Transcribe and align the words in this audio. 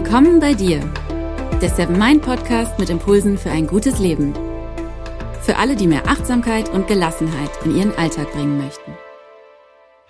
Willkommen 0.00 0.38
bei 0.38 0.54
dir, 0.54 0.78
der 1.60 1.70
Seven 1.70 1.98
Mind 1.98 2.22
Podcast 2.22 2.78
mit 2.78 2.88
Impulsen 2.88 3.36
für 3.36 3.50
ein 3.50 3.66
gutes 3.66 3.98
Leben. 3.98 4.32
Für 5.42 5.56
alle, 5.56 5.74
die 5.74 5.88
mehr 5.88 6.06
Achtsamkeit 6.06 6.68
und 6.68 6.86
Gelassenheit 6.86 7.50
in 7.64 7.76
ihren 7.76 7.92
Alltag 7.96 8.30
bringen 8.30 8.58
möchten. 8.58 8.92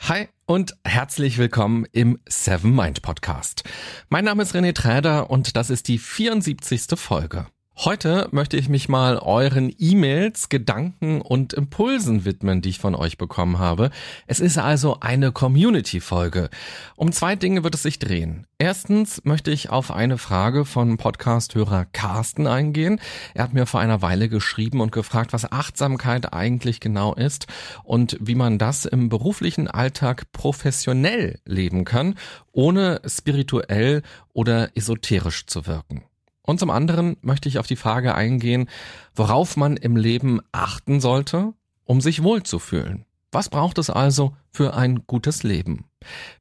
Hi 0.00 0.28
und 0.44 0.76
herzlich 0.84 1.38
willkommen 1.38 1.86
im 1.90 2.18
Seven 2.28 2.76
Mind 2.76 3.00
Podcast. 3.00 3.64
Mein 4.10 4.26
Name 4.26 4.42
ist 4.42 4.54
René 4.54 4.74
Träder 4.74 5.30
und 5.30 5.56
das 5.56 5.70
ist 5.70 5.88
die 5.88 5.96
74. 5.96 6.88
Folge. 6.96 7.46
Heute 7.84 8.26
möchte 8.32 8.56
ich 8.56 8.68
mich 8.68 8.88
mal 8.88 9.18
euren 9.18 9.72
E-Mails, 9.78 10.48
Gedanken 10.48 11.20
und 11.20 11.52
Impulsen 11.52 12.24
widmen, 12.24 12.60
die 12.60 12.70
ich 12.70 12.80
von 12.80 12.96
euch 12.96 13.18
bekommen 13.18 13.60
habe. 13.60 13.90
Es 14.26 14.40
ist 14.40 14.58
also 14.58 14.98
eine 14.98 15.30
Community-Folge. 15.30 16.50
Um 16.96 17.12
zwei 17.12 17.36
Dinge 17.36 17.62
wird 17.62 17.76
es 17.76 17.84
sich 17.84 18.00
drehen. 18.00 18.48
Erstens 18.58 19.22
möchte 19.24 19.52
ich 19.52 19.70
auf 19.70 19.92
eine 19.92 20.18
Frage 20.18 20.64
von 20.64 20.96
Podcast-Hörer 20.96 21.84
Carsten 21.84 22.48
eingehen. 22.48 23.00
Er 23.34 23.44
hat 23.44 23.54
mir 23.54 23.64
vor 23.64 23.78
einer 23.78 24.02
Weile 24.02 24.28
geschrieben 24.28 24.80
und 24.80 24.90
gefragt, 24.90 25.32
was 25.32 25.52
Achtsamkeit 25.52 26.32
eigentlich 26.32 26.80
genau 26.80 27.14
ist 27.14 27.46
und 27.84 28.16
wie 28.20 28.34
man 28.34 28.58
das 28.58 28.86
im 28.86 29.08
beruflichen 29.08 29.68
Alltag 29.68 30.32
professionell 30.32 31.38
leben 31.44 31.84
kann, 31.84 32.16
ohne 32.50 33.00
spirituell 33.06 34.02
oder 34.32 34.76
esoterisch 34.76 35.46
zu 35.46 35.68
wirken. 35.68 36.07
Und 36.48 36.58
zum 36.58 36.70
anderen 36.70 37.18
möchte 37.20 37.46
ich 37.50 37.58
auf 37.58 37.66
die 37.66 37.76
Frage 37.76 38.14
eingehen, 38.14 38.70
worauf 39.14 39.58
man 39.58 39.76
im 39.76 39.96
Leben 39.96 40.40
achten 40.50 40.98
sollte, 40.98 41.52
um 41.84 42.00
sich 42.00 42.22
wohlzufühlen. 42.22 43.04
Was 43.30 43.50
braucht 43.50 43.76
es 43.76 43.90
also 43.90 44.34
für 44.50 44.72
ein 44.72 45.06
gutes 45.06 45.42
Leben? 45.42 45.84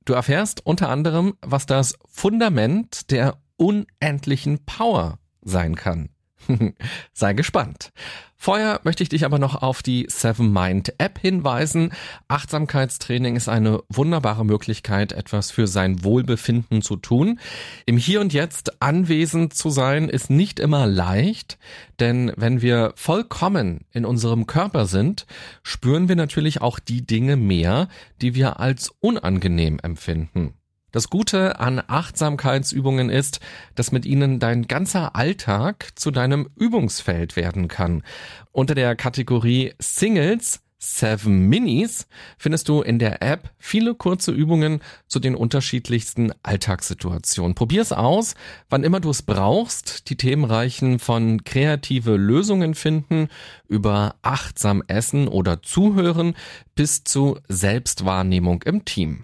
Du 0.06 0.14
erfährst 0.14 0.66
unter 0.66 0.88
anderem, 0.88 1.34
was 1.42 1.66
das 1.66 2.00
Fundament 2.08 3.12
der 3.12 3.42
unendlichen 3.58 4.64
Power 4.66 5.20
sein 5.42 5.76
kann. 5.76 6.08
Sei 7.14 7.34
gespannt. 7.34 7.92
Vorher 8.40 8.80
möchte 8.84 9.02
ich 9.02 9.10
dich 9.10 9.26
aber 9.26 9.40
noch 9.40 9.62
auf 9.62 9.82
die 9.82 10.06
Seven 10.10 10.54
Mind 10.54 10.94
App 11.00 11.18
hinweisen. 11.20 11.92
Achtsamkeitstraining 12.28 13.36
ist 13.36 13.50
eine 13.50 13.82
wunderbare 13.90 14.46
Möglichkeit, 14.46 15.12
etwas 15.12 15.50
für 15.50 15.66
sein 15.66 16.04
Wohlbefinden 16.04 16.84
zu 16.84 16.98
tun. 16.98 17.40
Im 17.88 17.98
Hier 17.98 18.22
und 18.22 18.34
Jetzt 18.34 18.82
anwesend 18.82 19.56
zu 19.56 19.72
sein, 19.72 20.08
ist 20.08 20.30
nicht 20.30 20.60
immer 20.60 20.86
leicht, 20.86 21.58
denn 22.00 22.32
wenn 22.38 22.62
wir 22.62 22.94
vollkommen 22.96 23.86
in 23.92 24.06
unserem 24.06 24.46
Körper 24.46 24.86
sind, 24.86 25.26
spüren 25.64 26.08
wir 26.08 26.16
natürlich 26.16 26.62
auch 26.62 26.78
die 26.78 27.06
Dinge 27.06 27.38
mehr, 27.38 27.88
die 28.22 28.36
wir 28.36 28.60
als 28.60 28.92
unangenehm 29.00 29.80
empfinden. 29.82 30.57
Das 30.92 31.10
Gute 31.10 31.60
an 31.60 31.82
Achtsamkeitsübungen 31.86 33.10
ist, 33.10 33.40
dass 33.76 33.92
mit 33.92 34.06
ihnen 34.06 34.40
dein 34.40 34.68
ganzer 34.68 35.16
Alltag 35.16 35.90
zu 35.96 36.12
deinem 36.12 36.50
Übungsfeld 36.56 37.36
werden 37.36 37.68
kann. 37.68 38.04
Unter 38.52 38.74
der 38.74 38.96
Kategorie 38.96 39.74
Singles 39.80 40.62
Seven 40.80 41.50
Minis 41.50 42.08
findest 42.38 42.70
du 42.70 42.82
in 42.82 43.00
der 43.00 43.24
App 43.24 43.50
viele 43.58 43.96
kurze 43.96 44.32
Übungen 44.32 44.82
zu 45.08 45.20
den 45.20 45.36
unterschiedlichsten 45.36 46.32
Alltagssituationen. 46.44 47.56
Probier's 47.56 47.92
aus, 47.92 48.36
wann 48.70 48.84
immer 48.84 49.00
du 49.00 49.10
es 49.10 49.24
brauchst. 49.24 50.08
Die 50.10 50.18
Themen 50.18 50.46
reichen 50.46 51.00
von 51.00 51.44
kreative 51.44 52.16
Lösungen 52.16 52.76
finden 52.76 53.28
über 53.68 54.16
achtsam 54.22 54.84
essen 54.88 55.28
oder 55.28 55.64
zuhören 55.64 56.36
bis 56.76 57.04
zu 57.04 57.40
Selbstwahrnehmung 57.48 58.62
im 58.62 58.86
Team. 58.86 59.24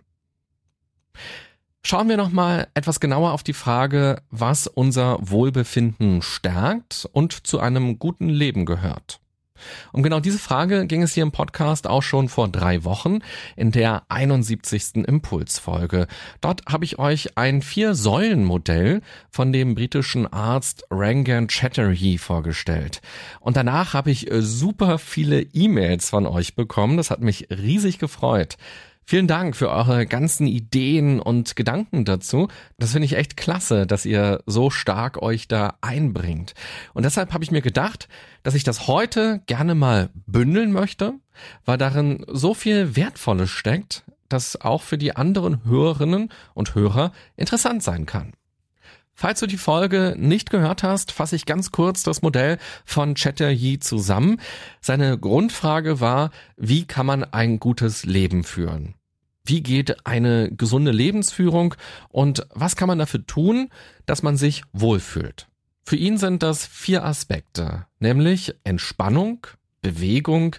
Schauen 1.85 2.07
wir 2.07 2.15
nochmal 2.15 2.69
etwas 2.75 3.01
genauer 3.01 3.33
auf 3.33 3.43
die 3.43 3.51
Frage, 3.51 4.21
was 4.31 4.67
unser 4.67 5.17
Wohlbefinden 5.19 6.21
stärkt 6.21 7.09
und 7.11 7.45
zu 7.45 7.59
einem 7.59 7.99
guten 7.99 8.29
Leben 8.29 8.65
gehört. 8.65 9.19
Um 9.91 10.01
genau 10.01 10.21
diese 10.21 10.39
Frage 10.39 10.87
ging 10.87 11.03
es 11.03 11.13
hier 11.13 11.23
im 11.23 11.33
Podcast 11.33 11.85
auch 11.87 12.01
schon 12.01 12.29
vor 12.29 12.47
drei 12.47 12.85
Wochen 12.85 13.19
in 13.57 13.71
der 13.71 14.03
71. 14.07 15.05
Impulsfolge. 15.05 16.07
Dort 16.39 16.61
habe 16.67 16.85
ich 16.85 16.99
euch 16.99 17.37
ein 17.37 17.61
Vier-Säulen-Modell 17.61 19.01
von 19.29 19.51
dem 19.51 19.75
britischen 19.75 20.31
Arzt 20.31 20.85
Rangan 20.89 21.47
Chatterjee 21.47 22.17
vorgestellt. 22.17 23.01
Und 23.41 23.57
danach 23.57 23.93
habe 23.93 24.09
ich 24.09 24.29
super 24.31 24.99
viele 24.99 25.41
E-Mails 25.41 26.09
von 26.09 26.27
euch 26.27 26.55
bekommen. 26.55 26.95
Das 26.95 27.11
hat 27.11 27.21
mich 27.21 27.47
riesig 27.49 27.99
gefreut. 27.99 28.57
Vielen 29.05 29.27
Dank 29.27 29.55
für 29.55 29.69
eure 29.69 30.05
ganzen 30.05 30.47
Ideen 30.47 31.19
und 31.19 31.55
Gedanken 31.55 32.05
dazu. 32.05 32.47
Das 32.77 32.93
finde 32.93 33.05
ich 33.05 33.17
echt 33.17 33.35
klasse, 33.35 33.85
dass 33.85 34.05
ihr 34.05 34.41
so 34.45 34.69
stark 34.69 35.21
euch 35.21 35.47
da 35.47 35.75
einbringt. 35.81 36.53
Und 36.93 37.03
deshalb 37.03 37.33
habe 37.33 37.43
ich 37.43 37.51
mir 37.51 37.61
gedacht, 37.61 38.07
dass 38.43 38.55
ich 38.55 38.63
das 38.63 38.87
heute 38.87 39.41
gerne 39.45 39.75
mal 39.75 40.09
bündeln 40.25 40.71
möchte, 40.71 41.13
weil 41.65 41.77
darin 41.77 42.25
so 42.27 42.53
viel 42.53 42.95
Wertvolles 42.95 43.49
steckt, 43.49 44.03
das 44.29 44.59
auch 44.59 44.81
für 44.81 44.97
die 44.97 45.15
anderen 45.15 45.65
Hörerinnen 45.65 46.29
und 46.53 46.75
Hörer 46.75 47.11
interessant 47.35 47.83
sein 47.83 48.05
kann. 48.05 48.33
Falls 49.15 49.39
du 49.39 49.47
die 49.47 49.57
Folge 49.57 50.15
nicht 50.17 50.49
gehört 50.49 50.83
hast, 50.83 51.11
fasse 51.11 51.35
ich 51.35 51.45
ganz 51.45 51.71
kurz 51.71 52.03
das 52.03 52.21
Modell 52.21 52.57
von 52.83 53.13
Chatterjee 53.13 53.79
zusammen. 53.79 54.39
Seine 54.81 55.17
Grundfrage 55.17 55.99
war, 55.99 56.31
wie 56.57 56.85
kann 56.85 57.05
man 57.05 57.23
ein 57.23 57.59
gutes 57.59 58.05
Leben 58.05 58.43
führen? 58.43 58.95
Wie 59.45 59.61
geht 59.61 60.05
eine 60.05 60.51
gesunde 60.51 60.91
Lebensführung 60.91 61.75
und 62.09 62.47
was 62.53 62.75
kann 62.75 62.87
man 62.87 62.99
dafür 62.99 63.25
tun, 63.27 63.69
dass 64.05 64.23
man 64.23 64.37
sich 64.37 64.63
wohlfühlt? 64.71 65.47
Für 65.85 65.97
ihn 65.97 66.17
sind 66.17 66.43
das 66.43 66.65
vier 66.65 67.03
Aspekte, 67.03 67.85
nämlich 67.99 68.55
Entspannung, 68.63 69.45
Bewegung, 69.81 70.55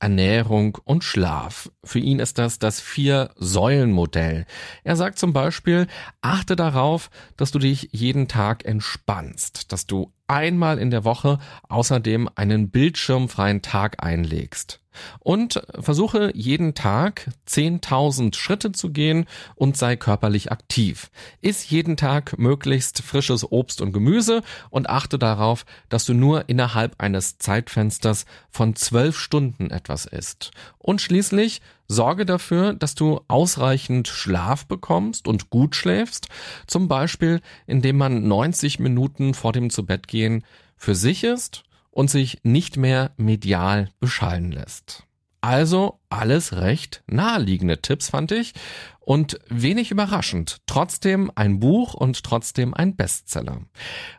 Ernährung 0.00 0.78
und 0.84 1.04
Schlaf. 1.04 1.70
Für 1.84 1.98
ihn 1.98 2.20
ist 2.20 2.38
das 2.38 2.58
das 2.58 2.80
Vier-Säulen-Modell. 2.80 4.46
Er 4.84 4.96
sagt 4.96 5.18
zum 5.18 5.32
Beispiel, 5.32 5.86
achte 6.20 6.56
darauf, 6.56 7.10
dass 7.36 7.50
du 7.50 7.58
dich 7.58 7.88
jeden 7.92 8.28
Tag 8.28 8.64
entspannst, 8.64 9.72
dass 9.72 9.86
du 9.86 10.12
einmal 10.26 10.78
in 10.78 10.90
der 10.90 11.04
Woche 11.04 11.38
außerdem 11.68 12.28
einen 12.34 12.70
bildschirmfreien 12.70 13.62
Tag 13.62 14.02
einlegst. 14.02 14.80
Und 15.20 15.62
versuche 15.78 16.30
jeden 16.34 16.74
Tag 16.74 17.28
10.000 17.48 18.34
Schritte 18.34 18.72
zu 18.72 18.90
gehen 18.90 19.26
und 19.54 19.76
sei 19.76 19.96
körperlich 19.96 20.52
aktiv. 20.52 21.10
Iss 21.40 21.68
jeden 21.70 21.96
Tag 21.96 22.38
möglichst 22.38 23.02
frisches 23.02 23.50
Obst 23.50 23.80
und 23.80 23.92
Gemüse 23.92 24.42
und 24.70 24.88
achte 24.88 25.18
darauf, 25.18 25.64
dass 25.88 26.04
du 26.04 26.14
nur 26.14 26.48
innerhalb 26.48 26.94
eines 26.98 27.38
Zeitfensters 27.38 28.26
von 28.50 28.76
zwölf 28.76 29.18
Stunden 29.18 29.70
etwas 29.70 30.06
isst. 30.06 30.50
Und 30.78 31.00
schließlich 31.00 31.60
sorge 31.86 32.26
dafür, 32.26 32.74
dass 32.74 32.94
du 32.94 33.20
ausreichend 33.28 34.08
Schlaf 34.08 34.66
bekommst 34.66 35.26
und 35.26 35.50
gut 35.50 35.74
schläfst, 35.74 36.28
zum 36.66 36.86
Beispiel 36.88 37.40
indem 37.66 37.96
man 37.96 38.28
90 38.28 38.78
Minuten 38.78 39.34
vor 39.34 39.52
dem 39.52 39.70
Zubettgehen 39.70 40.44
für 40.76 40.94
sich 40.94 41.24
ist 41.24 41.64
und 41.90 42.10
sich 42.10 42.38
nicht 42.42 42.76
mehr 42.76 43.12
medial 43.16 43.90
beschallen 44.00 44.52
lässt. 44.52 45.04
Also 45.40 46.00
alles 46.10 46.56
recht 46.56 47.04
naheliegende 47.06 47.80
Tipps 47.80 48.10
fand 48.10 48.32
ich 48.32 48.54
und 48.98 49.38
wenig 49.48 49.90
überraschend. 49.92 50.58
Trotzdem 50.66 51.30
ein 51.34 51.60
Buch 51.60 51.94
und 51.94 52.24
trotzdem 52.24 52.74
ein 52.74 52.96
Bestseller. 52.96 53.62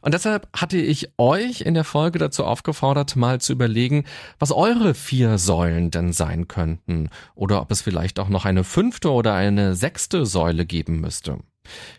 Und 0.02 0.14
deshalb 0.14 0.48
hatte 0.56 0.78
ich 0.78 1.12
euch 1.18 1.62
in 1.62 1.74
der 1.74 1.84
Folge 1.84 2.20
dazu 2.20 2.46
aufgefordert, 2.46 3.16
mal 3.18 3.42
zu 3.42 3.52
überlegen, 3.52 4.06
was 4.40 4.52
eure 4.52 4.94
vier 4.94 5.38
Säulen 5.38 5.92
denn 5.92 6.14
sein 6.14 6.48
könnten 6.48 7.10
oder 7.36 7.62
ob 7.62 7.70
es 7.70 7.82
vielleicht 7.82 8.18
auch 8.18 8.30
noch 8.30 8.46
eine 8.46 8.64
fünfte 8.64 9.12
oder 9.12 9.34
eine 9.36 9.76
sechste 9.76 10.26
Säule 10.26 10.66
geben 10.66 11.02
müsste. 11.02 11.40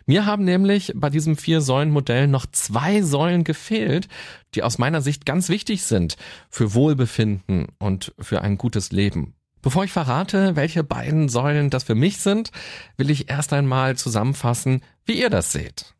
Mir 0.05 0.25
haben 0.25 0.43
nämlich 0.43 0.93
bei 0.95 1.09
diesem 1.09 1.37
Vier-Säulen-Modell 1.37 2.27
noch 2.27 2.45
zwei 2.45 3.01
Säulen 3.01 3.43
gefehlt, 3.43 4.07
die 4.55 4.63
aus 4.63 4.77
meiner 4.77 5.01
Sicht 5.01 5.25
ganz 5.25 5.49
wichtig 5.49 5.83
sind 5.83 6.17
für 6.49 6.73
Wohlbefinden 6.73 7.67
und 7.79 8.13
für 8.19 8.41
ein 8.41 8.57
gutes 8.57 8.91
Leben. 8.91 9.35
Bevor 9.61 9.83
ich 9.83 9.91
verrate, 9.91 10.55
welche 10.55 10.83
beiden 10.83 11.29
Säulen 11.29 11.69
das 11.69 11.83
für 11.83 11.95
mich 11.95 12.17
sind, 12.17 12.51
will 12.97 13.11
ich 13.11 13.29
erst 13.29 13.53
einmal 13.53 13.95
zusammenfassen, 13.95 14.81
wie 15.05 15.19
ihr 15.21 15.29
das 15.29 15.51
seht. 15.51 15.93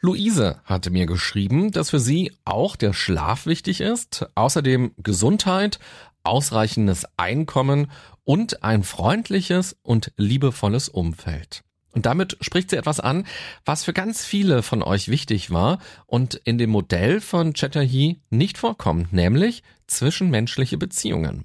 Luise 0.00 0.60
hatte 0.64 0.90
mir 0.90 1.06
geschrieben, 1.06 1.70
dass 1.70 1.90
für 1.90 2.00
sie 2.00 2.32
auch 2.44 2.74
der 2.74 2.92
Schlaf 2.92 3.46
wichtig 3.46 3.80
ist, 3.80 4.26
außerdem 4.34 4.92
Gesundheit, 4.98 5.78
ausreichendes 6.24 7.06
Einkommen 7.16 7.90
und 8.24 8.62
ein 8.62 8.82
freundliches 8.82 9.76
und 9.82 10.12
liebevolles 10.16 10.88
Umfeld. 10.88 11.62
Und 11.92 12.06
damit 12.06 12.38
spricht 12.40 12.70
sie 12.70 12.76
etwas 12.76 13.00
an, 13.00 13.26
was 13.64 13.84
für 13.84 13.92
ganz 13.92 14.24
viele 14.24 14.62
von 14.62 14.82
euch 14.82 15.08
wichtig 15.08 15.50
war 15.50 15.78
und 16.06 16.34
in 16.34 16.58
dem 16.58 16.70
Modell 16.70 17.20
von 17.20 17.52
Chatterjee 17.52 18.16
nicht 18.30 18.58
vorkommt, 18.58 19.12
nämlich 19.12 19.62
zwischenmenschliche 19.86 20.78
Beziehungen. 20.78 21.44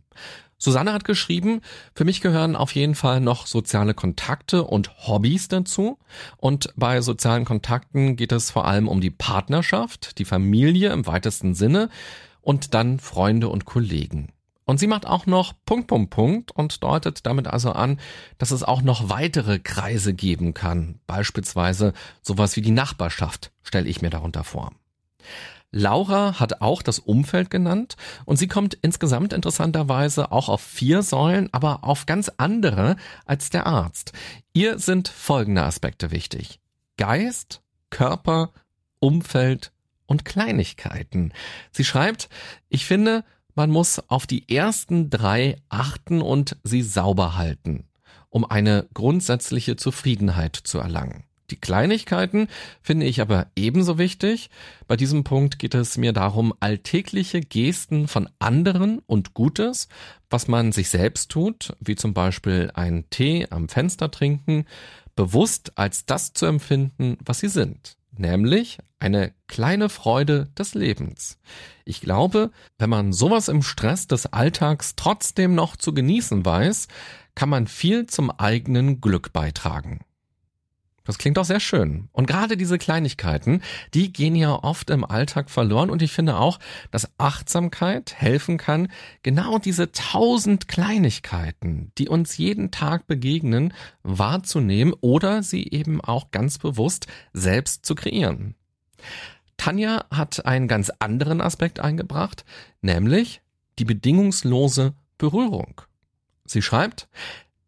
Susanne 0.60 0.92
hat 0.92 1.04
geschrieben, 1.04 1.62
für 1.94 2.04
mich 2.04 2.22
gehören 2.22 2.56
auf 2.56 2.74
jeden 2.74 2.96
Fall 2.96 3.22
noch 3.22 3.46
soziale 3.46 3.94
Kontakte 3.94 4.64
und 4.64 5.08
Hobbys 5.08 5.50
dazu. 5.50 6.00
Und 6.38 6.74
bei 6.76 7.02
sozialen 7.02 7.46
Kontakten 7.46 8.16
geht 8.16 8.32
es 8.32 8.50
vor 8.50 8.66
allem 8.66 8.88
um 8.88 9.00
die 9.00 9.12
Partnerschaft, 9.12 10.18
die 10.18 10.26
Familie 10.26 10.92
im 10.92 11.06
weitesten 11.06 11.54
Sinne 11.54 11.90
und 12.42 12.74
dann 12.74 13.00
Freunde 13.00 13.50
und 13.50 13.66
Kollegen. 13.66 14.30
Und 14.68 14.80
sie 14.80 14.88
macht 14.88 15.08
auch 15.08 15.26
noch 15.26 15.54
Punkt, 15.66 15.88
Punkt, 15.88 16.10
Punkt 16.10 16.52
und 16.52 16.84
deutet 16.84 17.26
damit 17.26 17.48
also 17.48 17.72
an, 17.72 18.00
dass 18.38 18.52
es 18.52 18.64
auch 18.64 18.82
noch 18.82 19.10
weitere 19.10 19.60
Kreise 19.60 20.14
geben 20.14 20.54
kann. 20.54 21.00
Beispielsweise 21.08 21.94
sowas 22.22 22.58
wie 22.58 22.62
die 22.62 22.72
Nachbarschaft, 22.72 23.54
stelle 23.64 23.88
ich 23.88 24.02
mir 24.02 24.10
darunter 24.10 24.44
vor. 24.44 24.74
Laura 25.72 26.40
hat 26.40 26.62
auch 26.62 26.82
das 26.82 27.00
Umfeld 27.00 27.50
genannt 27.50 27.96
und 28.26 28.36
sie 28.36 28.48
kommt 28.48 28.74
insgesamt 28.74 29.32
interessanterweise 29.32 30.34
auch 30.34 30.50
auf 30.50 30.62
vier 30.62 31.02
Säulen, 31.02 31.48
aber 31.54 31.86
auf 31.86 32.06
ganz 32.06 32.30
andere 32.36 32.98
als 33.26 33.50
der 33.50 33.68
Arzt. 33.68 34.12
Ihr 34.52 34.80
sind 34.80 35.08
folgende 35.08 35.64
Aspekte 35.64 36.12
wichtig. 36.12 36.60
Geist, 36.98 37.62
Körper, 37.90 38.52
Umfeld 39.00 39.72
und 40.08 40.26
Kleinigkeiten. 40.26 41.32
Sie 41.72 41.86
schreibt, 41.86 42.28
ich 42.68 42.86
finde, 42.86 43.24
man 43.58 43.72
muss 43.72 44.00
auf 44.08 44.28
die 44.28 44.48
ersten 44.56 45.10
drei 45.10 45.58
achten 45.68 46.22
und 46.22 46.58
sie 46.64 46.84
sauber 46.84 47.38
halten, 47.38 47.86
um 48.30 48.46
eine 48.46 48.88
grundsätzliche 48.94 49.76
Zufriedenheit 49.76 50.56
zu 50.56 50.78
erlangen. 50.78 51.24
Die 51.50 51.56
Kleinigkeiten 51.56 52.50
finde 52.84 53.08
ich 53.08 53.20
aber 53.20 53.48
ebenso 53.56 53.98
wichtig. 53.98 54.52
Bei 54.88 54.96
diesem 54.96 55.24
Punkt 55.24 55.58
geht 55.58 55.74
es 55.74 55.98
mir 55.98 56.14
darum, 56.14 56.54
alltägliche 56.60 57.42
Gesten 57.42 58.08
von 58.08 58.30
anderen 58.38 59.00
und 59.08 59.34
Gutes, 59.34 59.88
was 60.30 60.48
man 60.48 60.72
sich 60.72 60.90
selbst 60.90 61.32
tut, 61.32 61.74
wie 61.80 61.96
zum 61.96 62.14
Beispiel 62.14 62.70
einen 62.76 63.10
Tee 63.10 63.48
am 63.50 63.70
Fenster 63.70 64.12
trinken, 64.12 64.66
bewusst 65.16 65.72
als 65.80 66.06
das 66.06 66.34
zu 66.34 66.46
empfinden, 66.46 67.18
was 67.26 67.40
sie 67.40 67.50
sind 67.50 67.98
nämlich 68.20 68.80
eine 69.00 69.34
kleine 69.48 69.90
Freude 69.90 70.50
des 70.58 70.74
Lebens. 70.74 71.38
Ich 71.86 72.02
glaube, 72.02 72.52
wenn 72.78 72.90
man 72.90 73.14
sowas 73.14 73.48
im 73.48 73.62
Stress 73.62 74.08
des 74.08 74.28
Alltags 74.28 74.96
trotzdem 74.96 75.56
noch 75.56 75.76
zu 75.76 75.94
genießen 75.94 76.46
weiß, 76.46 76.88
kann 77.36 77.50
man 77.50 77.68
viel 77.68 78.08
zum 78.08 78.32
eigenen 78.32 79.00
Glück 79.00 79.32
beitragen. 79.32 80.02
Das 81.08 81.18
klingt 81.18 81.40
auch 81.40 81.46
sehr 81.46 81.62
schön. 81.62 82.10
Und 82.12 82.28
gerade 82.28 82.58
diese 82.58 82.78
Kleinigkeiten, 82.78 83.64
die 83.94 84.12
gehen 84.12 84.36
ja 84.36 84.52
oft 84.52 84.90
im 84.90 85.06
Alltag 85.06 85.50
verloren. 85.50 85.90
Und 85.90 86.02
ich 86.02 86.12
finde 86.12 86.38
auch, 86.38 86.60
dass 86.92 87.10
Achtsamkeit 87.18 88.14
helfen 88.18 88.58
kann, 88.58 88.90
genau 89.24 89.58
diese 89.58 89.94
tausend 89.94 90.68
Kleinigkeiten, 90.68 91.94
die 91.98 92.10
uns 92.10 92.38
jeden 92.38 92.72
Tag 92.72 93.08
begegnen, 93.08 93.74
wahrzunehmen 94.04 94.94
oder 95.00 95.44
sie 95.44 95.70
eben 95.72 96.02
auch 96.02 96.32
ganz 96.32 96.58
bewusst 96.58 97.08
selbst 97.32 97.86
zu 97.86 97.96
kreieren. 97.96 98.56
Tanja 99.56 100.06
hat 100.12 100.46
einen 100.46 100.68
ganz 100.68 100.92
anderen 101.00 101.40
Aspekt 101.40 101.80
eingebracht, 101.80 102.44
nämlich 102.82 103.42
die 103.80 103.86
bedingungslose 103.86 104.94
Berührung. 105.18 105.82
Sie 106.46 106.62
schreibt, 106.62 107.08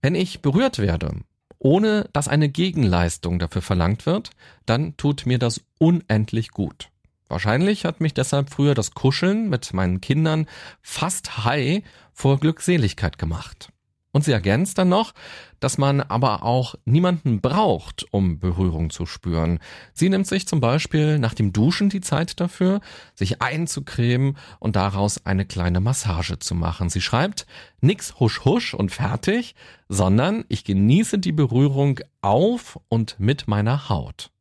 wenn 0.02 0.14
ich 0.14 0.42
berührt 0.42 0.80
werde, 0.80 1.22
ohne 1.60 2.10
dass 2.14 2.28
eine 2.28 2.50
Gegenleistung 2.50 3.38
dafür 3.38 3.62
verlangt 3.62 4.06
wird, 4.06 4.32
dann 4.66 4.98
tut 4.98 5.26
mir 5.26 5.38
das 5.38 5.62
unendlich 5.78 6.52
gut. 6.52 6.90
Wahrscheinlich 7.28 7.86
hat 7.86 8.02
mich 8.02 8.14
deshalb 8.14 8.50
früher 8.50 8.74
das 8.74 8.92
Kuscheln 8.92 9.50
mit 9.50 9.72
meinen 9.74 10.02
Kindern 10.02 10.48
fast 10.82 11.46
high 11.46 11.84
vor 12.12 12.40
Glückseligkeit 12.40 13.20
gemacht. 13.20 13.72
Und 14.12 14.24
sie 14.24 14.32
ergänzt 14.32 14.80
dann 14.80 14.90
noch, 14.90 15.14
dass 15.60 15.78
man 15.78 16.02
aber 16.02 16.44
auch 16.44 16.76
niemanden 16.86 17.42
braucht, 17.42 18.08
um 18.12 18.40
Berührung 18.40 18.90
zu 18.90 19.06
spüren. 19.06 19.60
Sie 19.94 20.10
nimmt 20.10 20.26
sich 20.26 20.48
zum 20.48 20.60
Beispiel 20.60 21.20
nach 21.20 21.36
dem 21.36 21.54
Duschen 21.54 21.90
die 21.90 22.02
Zeit 22.02 22.40
dafür, 22.40 22.82
sich 23.14 23.42
einzucremen 23.42 24.36
und 24.60 24.76
daraus 24.76 25.26
eine 25.26 25.46
kleine 25.46 25.80
Massage 25.80 26.40
zu 26.40 26.56
machen. 26.56 26.90
Sie 26.90 27.02
schreibt, 27.02 27.46
nix 27.82 28.20
husch 28.20 28.46
husch 28.46 28.74
und 28.74 28.92
fertig, 28.92 29.54
sondern 29.90 30.44
ich 30.50 30.64
genieße 30.64 31.20
die 31.20 31.32
Berührung 31.32 32.00
auf 32.22 32.80
und 32.90 33.20
mit 33.20 33.48
meiner 33.48 33.90
Haut. 33.90 34.32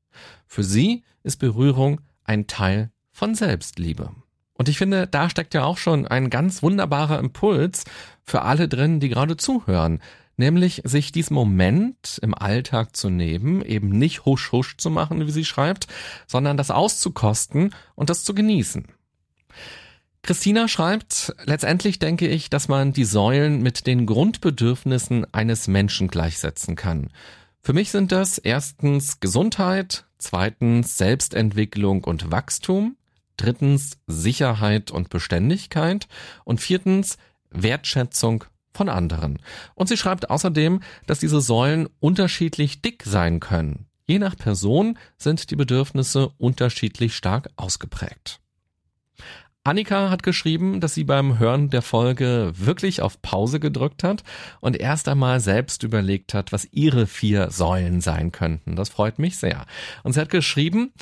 Für 0.47 0.65
sie 0.65 1.05
ist 1.23 1.37
Berührung 1.37 2.01
ein 2.25 2.47
Teil 2.47 2.91
von 3.13 3.35
Selbstliebe. 3.35 4.13
Und 4.59 4.69
ich 4.69 4.77
finde, 4.77 5.07
da 5.07 5.31
steckt 5.31 5.55
ja 5.55 5.65
auch 5.65 5.79
schon 5.79 6.07
ein 6.07 6.31
ganz 6.31 6.63
wunderbarer 6.63 7.21
Impuls 7.21 7.85
für 8.25 8.43
alle 8.43 8.69
drin, 8.69 9.01
die 9.01 9.09
gerade 9.09 9.37
zuhören. 9.37 10.03
Nämlich 10.37 10.83
sich 10.85 11.11
diesen 11.11 11.35
Moment 11.35 12.19
im 12.23 12.35
Alltag 12.35 12.95
zu 12.95 13.09
nehmen, 13.09 13.65
eben 13.65 13.89
nicht 13.89 14.25
husch 14.25 14.53
husch 14.53 14.77
zu 14.77 14.91
machen, 14.91 15.27
wie 15.27 15.31
sie 15.31 15.45
schreibt, 15.45 15.87
sondern 16.27 16.57
das 16.57 16.71
auszukosten 16.71 17.75
und 17.95 18.11
das 18.11 18.25
zu 18.25 18.35
genießen. 18.35 18.87
Christina 20.23 20.69
schreibt, 20.69 21.35
letztendlich 21.45 22.01
denke 22.01 22.29
ich, 22.29 22.51
dass 22.51 22.69
man 22.69 22.93
die 22.93 23.05
Säulen 23.05 23.63
mit 23.63 23.87
den 23.87 24.07
Grundbedürfnissen 24.07 25.33
eines 25.33 25.69
Menschen 25.69 26.09
gleichsetzen 26.09 26.77
kann. 26.77 27.11
Für 27.63 27.73
mich 27.73 27.91
sind 27.91 28.13
das 28.13 28.39
erstens 28.39 29.21
Gesundheit, 29.21 30.05
zweitens 30.19 30.99
Selbstentwicklung 30.99 32.05
und 32.05 32.31
Wachstum, 32.31 32.98
drittens 33.39 33.99
Sicherheit 34.07 34.91
und 34.91 35.09
Beständigkeit 35.09 36.07
und 36.45 36.61
viertens 36.61 37.17
Wertschätzung 37.51 38.45
von 38.75 38.89
anderen. 38.89 39.39
Und 39.75 39.89
sie 39.89 39.97
schreibt 39.97 40.31
außerdem, 40.31 40.81
dass 41.07 41.21
diese 41.21 41.41
Säulen 41.41 41.89
unterschiedlich 42.01 42.83
dick 42.83 43.03
sein 43.05 43.41
können. 43.41 43.87
Je 44.05 44.19
nach 44.19 44.37
Person 44.37 44.99
sind 45.17 45.51
die 45.51 45.57
Bedürfnisse 45.57 46.31
unterschiedlich 46.39 47.15
stark 47.15 47.51
ausgeprägt. 47.57 48.41
Annika 49.65 50.09
hat 50.09 50.23
geschrieben, 50.23 50.81
dass 50.81 50.95
sie 50.95 51.05
beim 51.05 51.39
Hören 51.39 51.69
der 51.69 51.83
Folge 51.83 52.53
wirklich 52.55 53.03
auf 53.03 53.21
Pause 53.21 53.61
gedrückt 53.61 54.03
hat 54.03 54.23
und 54.61 54.81
erst 54.81 55.09
einmal 55.09 55.41
selbst 55.41 55.83
überlegt 55.83 56.33
hat, 56.33 56.53
was 56.53 56.69
ihre 56.73 57.07
vier 57.07 57.51
Säulen 57.51 58.01
sein 58.01 58.33
könnten. 58.33 58.77
Das 58.77 58.89
freut 58.89 59.19
mich 59.19 59.37
sehr. 59.37 59.67
Und 60.05 60.15
sie 60.15 60.21
hat 60.21 60.31
geschrieben, 60.31 60.93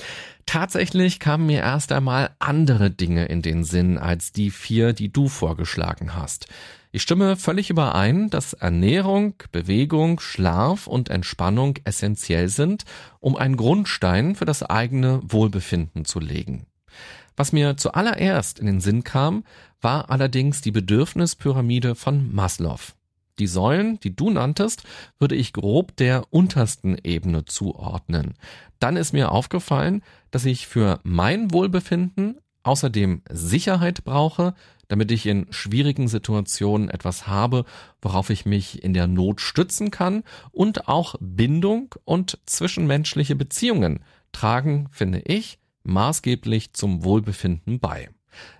tatsächlich 0.46 1.20
kamen 1.20 1.46
mir 1.46 1.60
erst 1.60 1.92
einmal 1.92 2.30
andere 2.40 2.90
Dinge 2.90 3.26
in 3.26 3.40
den 3.40 3.62
Sinn 3.62 3.98
als 3.98 4.32
die 4.32 4.50
vier, 4.50 4.92
die 4.92 5.12
du 5.12 5.28
vorgeschlagen 5.28 6.16
hast. 6.16 6.48
Ich 6.90 7.02
stimme 7.02 7.36
völlig 7.36 7.70
überein, 7.70 8.30
dass 8.30 8.54
Ernährung, 8.54 9.34
Bewegung, 9.52 10.18
Schlaf 10.18 10.86
und 10.86 11.10
Entspannung 11.10 11.78
essentiell 11.84 12.48
sind, 12.48 12.84
um 13.20 13.36
einen 13.36 13.56
Grundstein 13.56 14.34
für 14.34 14.46
das 14.46 14.62
eigene 14.62 15.20
Wohlbefinden 15.22 16.04
zu 16.04 16.18
legen. 16.20 16.66
Was 17.36 17.52
mir 17.52 17.76
zuallererst 17.76 18.58
in 18.58 18.66
den 18.66 18.80
Sinn 18.80 19.04
kam, 19.04 19.44
war 19.80 20.10
allerdings 20.10 20.62
die 20.62 20.72
Bedürfnispyramide 20.72 21.94
von 21.94 22.34
Maslow. 22.34 22.80
Die 23.38 23.46
Säulen, 23.46 24.00
die 24.00 24.16
du 24.16 24.30
nanntest, 24.30 24.84
würde 25.18 25.34
ich 25.34 25.52
grob 25.52 25.94
der 25.96 26.24
untersten 26.30 26.96
Ebene 27.04 27.44
zuordnen. 27.44 28.34
Dann 28.78 28.96
ist 28.96 29.12
mir 29.12 29.30
aufgefallen, 29.30 30.02
dass 30.30 30.46
ich 30.46 30.66
für 30.66 31.00
mein 31.02 31.52
Wohlbefinden 31.52 32.38
außerdem 32.62 33.22
Sicherheit 33.30 34.04
brauche, 34.04 34.54
damit 34.88 35.10
ich 35.10 35.26
in 35.26 35.46
schwierigen 35.50 36.08
Situationen 36.08 36.88
etwas 36.88 37.26
habe, 37.26 37.64
worauf 38.00 38.30
ich 38.30 38.46
mich 38.46 38.82
in 38.82 38.94
der 38.94 39.06
Not 39.06 39.40
stützen 39.40 39.90
kann 39.90 40.24
und 40.52 40.88
auch 40.88 41.16
Bindung 41.20 41.94
und 42.04 42.38
zwischenmenschliche 42.46 43.36
Beziehungen 43.36 44.00
tragen, 44.32 44.88
finde 44.90 45.20
ich, 45.20 45.58
maßgeblich 45.86 46.72
zum 46.72 47.04
Wohlbefinden 47.04 47.80
bei. 47.80 48.10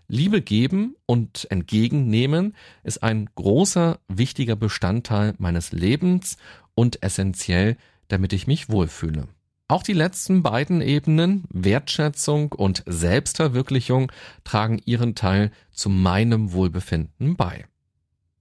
Liebe 0.09 0.41
geben 0.41 0.95
und 1.07 1.47
entgegennehmen 1.51 2.55
ist 2.85 3.03
ein 3.03 3.29
großer, 3.35 3.99
wichtiger 4.09 4.57
Bestandteil 4.57 5.35
meines 5.39 5.73
Lebens 5.73 6.37
und 6.75 7.03
essentiell, 7.03 7.77
damit 8.09 8.33
ich 8.33 8.47
mich 8.47 8.69
wohlfühle. 8.69 9.29
Auch 9.69 9.83
die 9.83 9.95
letzten 9.95 10.45
beiden 10.45 10.81
Ebenen, 10.81 11.45
Wertschätzung 11.51 12.53
und 12.53 12.85
Selbstverwirklichung, 12.87 14.13
tragen 14.45 14.81
ihren 14.85 15.17
Teil 15.17 15.51
zu 15.73 15.89
meinem 15.89 16.53
Wohlbefinden 16.53 17.37
bei. 17.37 17.67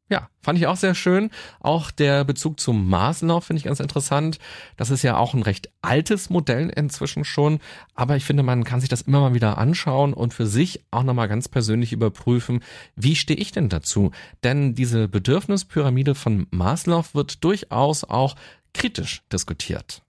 Ja, 0.07 0.29
fand 0.39 0.59
ich 0.59 0.67
auch 0.67 0.75
sehr 0.75 0.93
schön. 0.93 1.31
Auch 1.59 1.89
der 1.89 2.23
Bezug 2.25 2.59
zum 2.59 2.87
Maslow 2.87 3.41
finde 3.41 3.57
ich 3.57 3.63
ganz 3.63 3.79
interessant. 3.79 4.37
Das 4.77 4.91
ist 4.91 5.01
ja 5.01 5.17
auch 5.17 5.33
ein 5.33 5.41
recht 5.41 5.71
altes 5.81 6.29
Modell 6.29 6.69
inzwischen 6.69 7.25
schon. 7.25 7.59
Aber 7.95 8.15
ich 8.15 8.23
finde, 8.23 8.43
man 8.43 8.63
kann 8.63 8.79
sich 8.79 8.89
das 8.89 9.01
immer 9.01 9.19
mal 9.21 9.33
wieder 9.33 9.57
anschauen 9.57 10.13
und 10.13 10.35
für 10.35 10.45
sich 10.45 10.85
auch 10.91 11.01
nochmal 11.01 11.27
ganz 11.27 11.49
persönlich 11.49 11.91
überprüfen, 11.91 12.63
wie 12.95 13.15
stehe 13.15 13.39
ich 13.39 13.51
denn 13.51 13.67
dazu? 13.67 14.11
Denn 14.43 14.75
diese 14.75 15.07
Bedürfnispyramide 15.07 16.13
von 16.13 16.45
Maslow 16.51 17.03
wird 17.13 17.43
durchaus 17.43 18.03
auch 18.03 18.35
kritisch 18.73 19.23
diskutiert. 19.31 20.04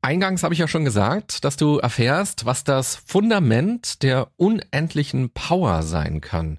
Eingangs 0.00 0.44
habe 0.44 0.54
ich 0.54 0.60
ja 0.60 0.68
schon 0.68 0.84
gesagt, 0.84 1.44
dass 1.44 1.56
du 1.56 1.78
erfährst, 1.78 2.46
was 2.46 2.62
das 2.62 2.94
Fundament 2.94 4.02
der 4.02 4.30
unendlichen 4.36 5.30
Power 5.30 5.82
sein 5.82 6.20
kann. 6.20 6.58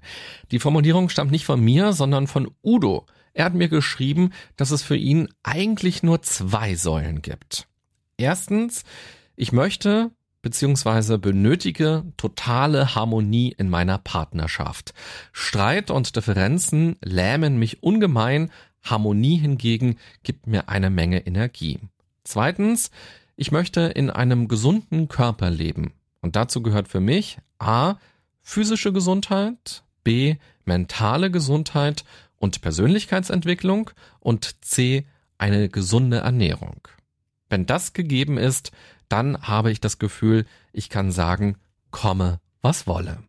Die 0.50 0.58
Formulierung 0.58 1.08
stammt 1.08 1.30
nicht 1.30 1.46
von 1.46 1.60
mir, 1.60 1.94
sondern 1.94 2.26
von 2.26 2.50
Udo. 2.62 3.06
Er 3.32 3.46
hat 3.46 3.54
mir 3.54 3.68
geschrieben, 3.68 4.30
dass 4.56 4.70
es 4.70 4.82
für 4.82 4.96
ihn 4.96 5.28
eigentlich 5.42 6.02
nur 6.02 6.20
zwei 6.20 6.74
Säulen 6.74 7.22
gibt. 7.22 7.66
Erstens, 8.18 8.84
ich 9.36 9.52
möchte 9.52 10.10
bzw. 10.42 11.16
benötige 11.16 12.04
totale 12.18 12.94
Harmonie 12.94 13.54
in 13.56 13.70
meiner 13.70 13.96
Partnerschaft. 13.96 14.92
Streit 15.32 15.90
und 15.90 16.14
Differenzen 16.14 16.96
lähmen 17.02 17.58
mich 17.58 17.82
ungemein, 17.82 18.50
Harmonie 18.82 19.36
hingegen 19.36 19.98
gibt 20.22 20.46
mir 20.46 20.68
eine 20.68 20.90
Menge 20.90 21.26
Energie. 21.26 21.78
Zweitens, 22.24 22.90
ich 23.40 23.52
möchte 23.52 23.80
in 23.80 24.10
einem 24.10 24.48
gesunden 24.48 25.08
Körper 25.08 25.48
leben. 25.48 25.94
Und 26.20 26.36
dazu 26.36 26.62
gehört 26.62 26.88
für 26.88 27.00
mich 27.00 27.38
A. 27.58 27.94
physische 28.42 28.92
Gesundheit, 28.92 29.82
B. 30.04 30.36
mentale 30.66 31.30
Gesundheit 31.30 32.04
und 32.36 32.60
Persönlichkeitsentwicklung 32.60 33.92
und 34.18 34.62
C. 34.62 35.06
eine 35.38 35.70
gesunde 35.70 36.18
Ernährung. 36.18 36.86
Wenn 37.48 37.64
das 37.64 37.94
gegeben 37.94 38.36
ist, 38.36 38.72
dann 39.08 39.40
habe 39.40 39.70
ich 39.72 39.80
das 39.80 39.98
Gefühl, 39.98 40.44
ich 40.74 40.90
kann 40.90 41.10
sagen, 41.10 41.56
komme, 41.90 42.40
was 42.60 42.86
wolle. 42.86 43.22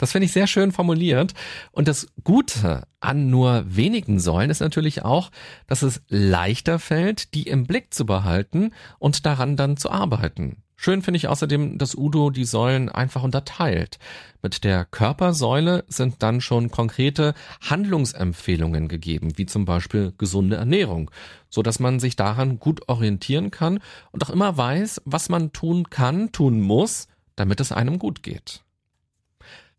Das 0.00 0.12
finde 0.12 0.24
ich 0.24 0.32
sehr 0.32 0.46
schön 0.46 0.72
formuliert. 0.72 1.34
Und 1.72 1.86
das 1.86 2.06
Gute 2.24 2.84
an 3.00 3.28
nur 3.28 3.64
wenigen 3.66 4.18
Säulen 4.18 4.48
ist 4.48 4.60
natürlich 4.60 5.02
auch, 5.02 5.30
dass 5.66 5.82
es 5.82 6.00
leichter 6.08 6.78
fällt, 6.78 7.34
die 7.34 7.42
im 7.42 7.66
Blick 7.66 7.92
zu 7.92 8.06
behalten 8.06 8.72
und 8.98 9.26
daran 9.26 9.58
dann 9.58 9.76
zu 9.76 9.90
arbeiten. 9.90 10.62
Schön 10.74 11.02
finde 11.02 11.18
ich 11.18 11.28
außerdem, 11.28 11.76
dass 11.76 11.94
Udo 11.94 12.30
die 12.30 12.46
Säulen 12.46 12.88
einfach 12.88 13.22
unterteilt. 13.22 13.98
Mit 14.42 14.64
der 14.64 14.86
Körpersäule 14.86 15.84
sind 15.88 16.22
dann 16.22 16.40
schon 16.40 16.70
konkrete 16.70 17.34
Handlungsempfehlungen 17.60 18.88
gegeben, 18.88 19.36
wie 19.36 19.44
zum 19.44 19.66
Beispiel 19.66 20.14
gesunde 20.16 20.56
Ernährung, 20.56 21.10
so 21.50 21.62
dass 21.62 21.78
man 21.78 22.00
sich 22.00 22.16
daran 22.16 22.58
gut 22.58 22.88
orientieren 22.88 23.50
kann 23.50 23.80
und 24.12 24.24
auch 24.24 24.30
immer 24.30 24.56
weiß, 24.56 25.02
was 25.04 25.28
man 25.28 25.52
tun 25.52 25.90
kann, 25.90 26.32
tun 26.32 26.62
muss, 26.62 27.06
damit 27.36 27.60
es 27.60 27.70
einem 27.70 27.98
gut 27.98 28.22
geht. 28.22 28.62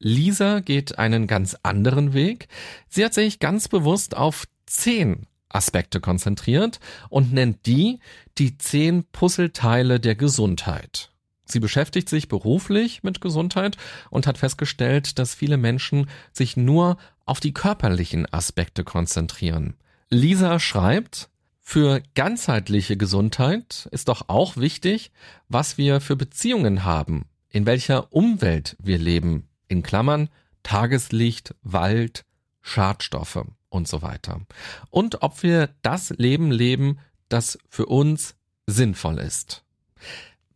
Lisa 0.03 0.62
geht 0.62 0.98
einen 0.98 1.27
ganz 1.27 1.55
anderen 1.62 2.13
Weg. 2.13 2.48
Sie 2.89 3.05
hat 3.05 3.13
sich 3.13 3.39
ganz 3.39 3.67
bewusst 3.67 4.17
auf 4.17 4.46
zehn 4.65 5.27
Aspekte 5.48 6.00
konzentriert 6.00 6.79
und 7.10 7.31
nennt 7.31 7.65
die 7.67 8.00
die 8.38 8.58
zehn 8.58 9.03
Puzzleteile 9.12 10.00
der 10.00 10.15
Gesundheit. 10.15 11.12
Sie 11.46 11.60
beschäftigt 11.60 12.10
sich 12.10 12.29
beruflich 12.29 13.03
mit 13.03 13.22
Gesundheit 13.22 13.77
und 14.10 14.25
hat 14.25 14.38
festgestellt, 14.38 15.20
dass 15.20 15.36
viele 15.36 15.58
Menschen 15.58 16.10
sich 16.31 16.58
nur 16.58 16.98
auf 17.25 17.39
die 17.39 17.53
körperlichen 17.53 18.31
Aspekte 18.34 18.84
konzentrieren. 18.84 19.75
Lisa 20.10 20.60
schreibt, 20.60 21.29
für 21.60 22.01
ganzheitliche 22.15 22.98
Gesundheit 22.98 23.88
ist 23.91 24.08
doch 24.08 24.29
auch 24.29 24.58
wichtig, 24.58 25.12
was 25.48 25.77
wir 25.77 26.01
für 26.01 26.15
Beziehungen 26.15 26.86
haben, 26.86 27.25
in 27.50 27.65
welcher 27.65 28.12
Umwelt 28.12 28.75
wir 28.79 28.98
leben, 28.98 29.48
in 29.72 29.84
Klammern 29.84 30.30
Tageslicht, 30.63 31.56
Wald, 31.63 32.25
Schadstoffe 32.62 33.46
und 33.70 33.88
so 33.88 34.01
weiter. 34.01 34.42
Und 34.90 35.24
ob 35.24 35.42
wir 35.42 35.70
das 35.82 36.12
Leben 36.12 36.51
leben, 36.51 37.00
das 37.30 37.58
für 37.70 37.88
uns 37.88 38.36
sinnvoll 38.68 39.18
ist. 39.18 39.63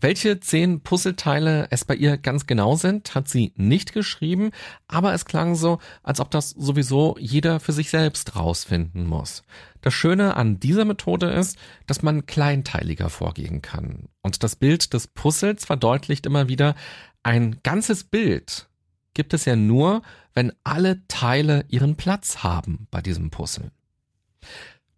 Welche 0.02 0.40
zehn 0.42 0.82
Puzzleteile 0.82 1.68
es 1.72 1.86
bei 1.86 1.96
ihr 1.96 2.18
ganz 2.18 2.46
genau 2.46 2.76
sind, 2.76 3.16
hat 3.16 3.30
sie 3.30 3.54
nicht 3.56 3.94
geschrieben, 3.94 4.52
aber 4.88 5.14
es 5.14 5.26
klang 5.26 5.56
so, 5.56 5.80
als 6.04 6.20
ob 6.20 6.30
das 6.30 6.50
sowieso 6.50 7.16
jeder 7.18 7.60
für 7.60 7.72
sich 7.72 7.90
selbst 7.90 8.36
rausfinden 8.36 9.08
muss. 9.08 9.44
Das 9.82 9.94
Schöne 9.94 10.36
an 10.36 10.60
dieser 10.60 10.86
Methode 10.86 11.28
ist, 11.28 11.58
dass 11.88 12.04
man 12.04 12.26
kleinteiliger 12.26 13.10
vorgehen 13.10 13.62
kann. 13.62 14.10
Und 14.22 14.44
das 14.44 14.58
Bild 14.58 14.94
des 14.94 15.08
Puzzles 15.08 15.66
verdeutlicht 15.66 16.26
immer 16.26 16.50
wieder, 16.50 16.76
ein 17.24 17.62
ganzes 17.64 18.04
Bild 18.04 18.68
gibt 19.16 19.34
es 19.34 19.46
ja 19.46 19.56
nur, 19.56 20.04
wenn 20.36 20.54
alle 20.64 21.02
Teile 21.08 21.66
ihren 21.70 21.96
Platz 21.96 22.44
haben 22.44 22.88
bei 22.92 23.02
diesem 23.02 23.32
Puzzle. 23.32 23.72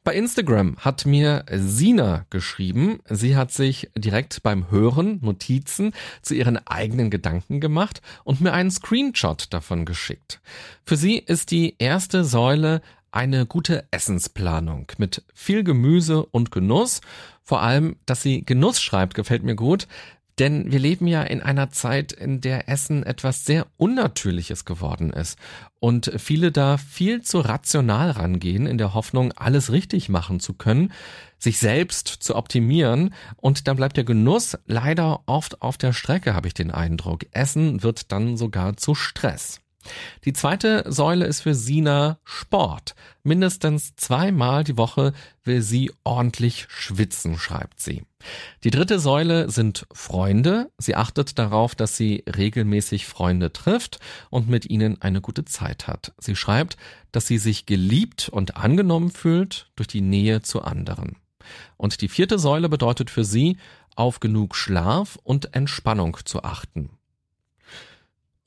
Bei 0.04 0.16
Instagram 0.16 0.78
hat 0.78 1.06
mir 1.06 1.44
Sina 1.52 2.26
geschrieben, 2.30 3.00
sie 3.10 3.36
hat 3.36 3.52
sich 3.52 3.92
direkt 3.94 4.42
beim 4.42 4.72
Hören 4.72 5.20
Notizen 5.22 5.92
zu 6.22 6.34
ihren 6.34 6.66
eigenen 6.66 7.10
Gedanken 7.10 7.60
gemacht 7.60 8.02
und 8.24 8.40
mir 8.40 8.54
einen 8.54 8.72
Screenshot 8.72 9.54
davon 9.54 9.84
geschickt. 9.84 10.40
Für 10.86 10.96
sie 10.96 11.18
ist 11.18 11.52
die 11.52 11.76
erste 11.78 12.24
Säule 12.24 12.82
eine 13.12 13.46
gute 13.46 13.86
Essensplanung 13.92 14.92
mit 14.98 15.24
viel 15.34 15.66
Gemüse 15.66 16.26
und 16.26 16.52
Genuss. 16.52 17.02
Vor 17.44 17.62
allem, 17.62 17.98
dass 18.06 18.22
sie 18.22 18.46
Genuss 18.46 18.82
schreibt, 18.82 19.14
gefällt 19.14 19.44
mir 19.44 19.56
gut. 19.56 19.88
Denn 20.40 20.72
wir 20.72 20.80
leben 20.80 21.08
ja 21.08 21.24
in 21.24 21.42
einer 21.42 21.72
Zeit, 21.72 22.12
in 22.12 22.42
der 22.42 22.70
Essen 22.70 23.04
etwas 23.04 23.46
sehr 23.46 23.66
Unnatürliches 23.78 24.66
geworden 24.66 25.12
ist 25.12 25.40
und 25.80 26.12
viele 26.18 26.52
da 26.52 26.78
viel 26.78 27.24
zu 27.24 27.40
rational 27.40 28.12
rangehen, 28.12 28.68
in 28.68 28.78
der 28.78 28.94
Hoffnung, 28.94 29.32
alles 29.34 29.72
richtig 29.72 30.10
machen 30.10 30.40
zu 30.40 30.54
können, 30.54 30.92
sich 31.40 31.58
selbst 31.58 32.08
zu 32.08 32.36
optimieren 32.36 33.14
und 33.38 33.68
dann 33.68 33.78
bleibt 33.78 33.98
der 33.98 34.04
Genuss 34.04 34.58
leider 34.68 35.22
oft 35.26 35.62
auf 35.62 35.78
der 35.78 35.94
Strecke, 35.94 36.36
habe 36.36 36.48
ich 36.48 36.54
den 36.54 36.72
Eindruck. 36.72 37.26
Essen 37.32 37.82
wird 37.82 38.12
dann 38.12 38.38
sogar 38.38 38.78
zu 38.78 38.94
Stress. 38.94 39.60
Die 40.26 40.34
zweite 40.34 40.84
Säule 40.88 41.26
ist 41.26 41.42
für 41.42 41.56
Sina 41.56 42.20
Sport. 42.24 42.96
Mindestens 43.24 43.96
zweimal 43.96 44.64
die 44.64 44.78
Woche 44.78 45.14
will 45.44 45.62
sie 45.62 45.92
ordentlich 46.04 46.66
schwitzen, 46.70 47.38
schreibt 47.38 47.80
sie. 47.80 48.04
Die 48.64 48.72
dritte 48.72 49.00
Säule 49.00 49.50
sind 49.50 49.86
Freunde. 49.94 50.72
Sie 50.78 50.96
achtet 50.96 51.40
darauf, 51.40 51.76
dass 51.76 51.96
sie 51.96 52.24
regelmäßig 52.28 53.06
Freunde 53.06 53.54
trifft 53.54 54.00
und 54.30 54.50
mit 54.50 54.70
ihnen 54.70 55.02
eine 55.02 55.22
gute 55.22 55.46
Zeit 55.46 55.88
hat. 55.88 56.14
Sie 56.20 56.36
schreibt, 56.36 56.78
dass 57.12 57.28
sie 57.28 57.38
sich 57.38 57.66
geliebt 57.66 58.30
und 58.30 58.58
angenommen 58.58 59.12
fühlt 59.12 59.72
durch 59.76 59.88
die 59.88 60.02
Nähe 60.02 60.42
zu 60.42 60.62
anderen. 60.62 61.18
Und 61.78 62.02
die 62.02 62.10
vierte 62.10 62.40
Säule 62.40 62.68
bedeutet 62.68 63.10
für 63.10 63.24
sie, 63.24 63.58
auf 63.96 64.20
genug 64.20 64.56
Schlaf 64.56 65.18
und 65.24 65.56
Entspannung 65.56 66.18
zu 66.24 66.44
achten. 66.44 66.97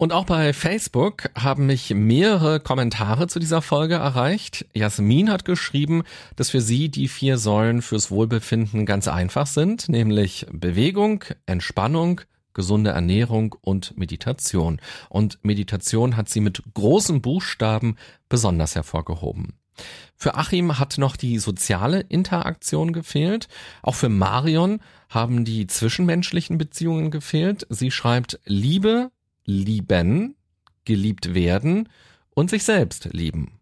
Und 0.00 0.14
auch 0.14 0.24
bei 0.24 0.54
Facebook 0.54 1.28
haben 1.34 1.66
mich 1.66 1.92
mehrere 1.92 2.58
Kommentare 2.58 3.26
zu 3.26 3.38
dieser 3.38 3.60
Folge 3.60 3.96
erreicht. 3.96 4.64
Jasmin 4.72 5.28
hat 5.28 5.44
geschrieben, 5.44 6.04
dass 6.36 6.48
für 6.48 6.62
sie 6.62 6.88
die 6.88 7.06
vier 7.06 7.36
Säulen 7.36 7.82
fürs 7.82 8.10
Wohlbefinden 8.10 8.86
ganz 8.86 9.08
einfach 9.08 9.46
sind, 9.46 9.90
nämlich 9.90 10.46
Bewegung, 10.50 11.24
Entspannung, 11.44 12.22
gesunde 12.54 12.92
Ernährung 12.92 13.54
und 13.60 13.94
Meditation. 13.98 14.80
Und 15.10 15.38
Meditation 15.42 16.16
hat 16.16 16.30
sie 16.30 16.40
mit 16.40 16.62
großen 16.72 17.20
Buchstaben 17.20 17.96
besonders 18.30 18.76
hervorgehoben. 18.76 19.58
Für 20.16 20.34
Achim 20.34 20.78
hat 20.78 20.96
noch 20.96 21.14
die 21.14 21.38
soziale 21.38 22.00
Interaktion 22.00 22.94
gefehlt. 22.94 23.48
Auch 23.82 23.96
für 23.96 24.08
Marion 24.08 24.80
haben 25.10 25.44
die 25.44 25.66
zwischenmenschlichen 25.66 26.56
Beziehungen 26.56 27.10
gefehlt. 27.10 27.66
Sie 27.68 27.90
schreibt 27.90 28.40
Liebe, 28.46 29.10
lieben, 29.50 30.36
geliebt 30.84 31.34
werden 31.34 31.88
und 32.30 32.50
sich 32.50 32.64
selbst 32.64 33.10
lieben. 33.12 33.60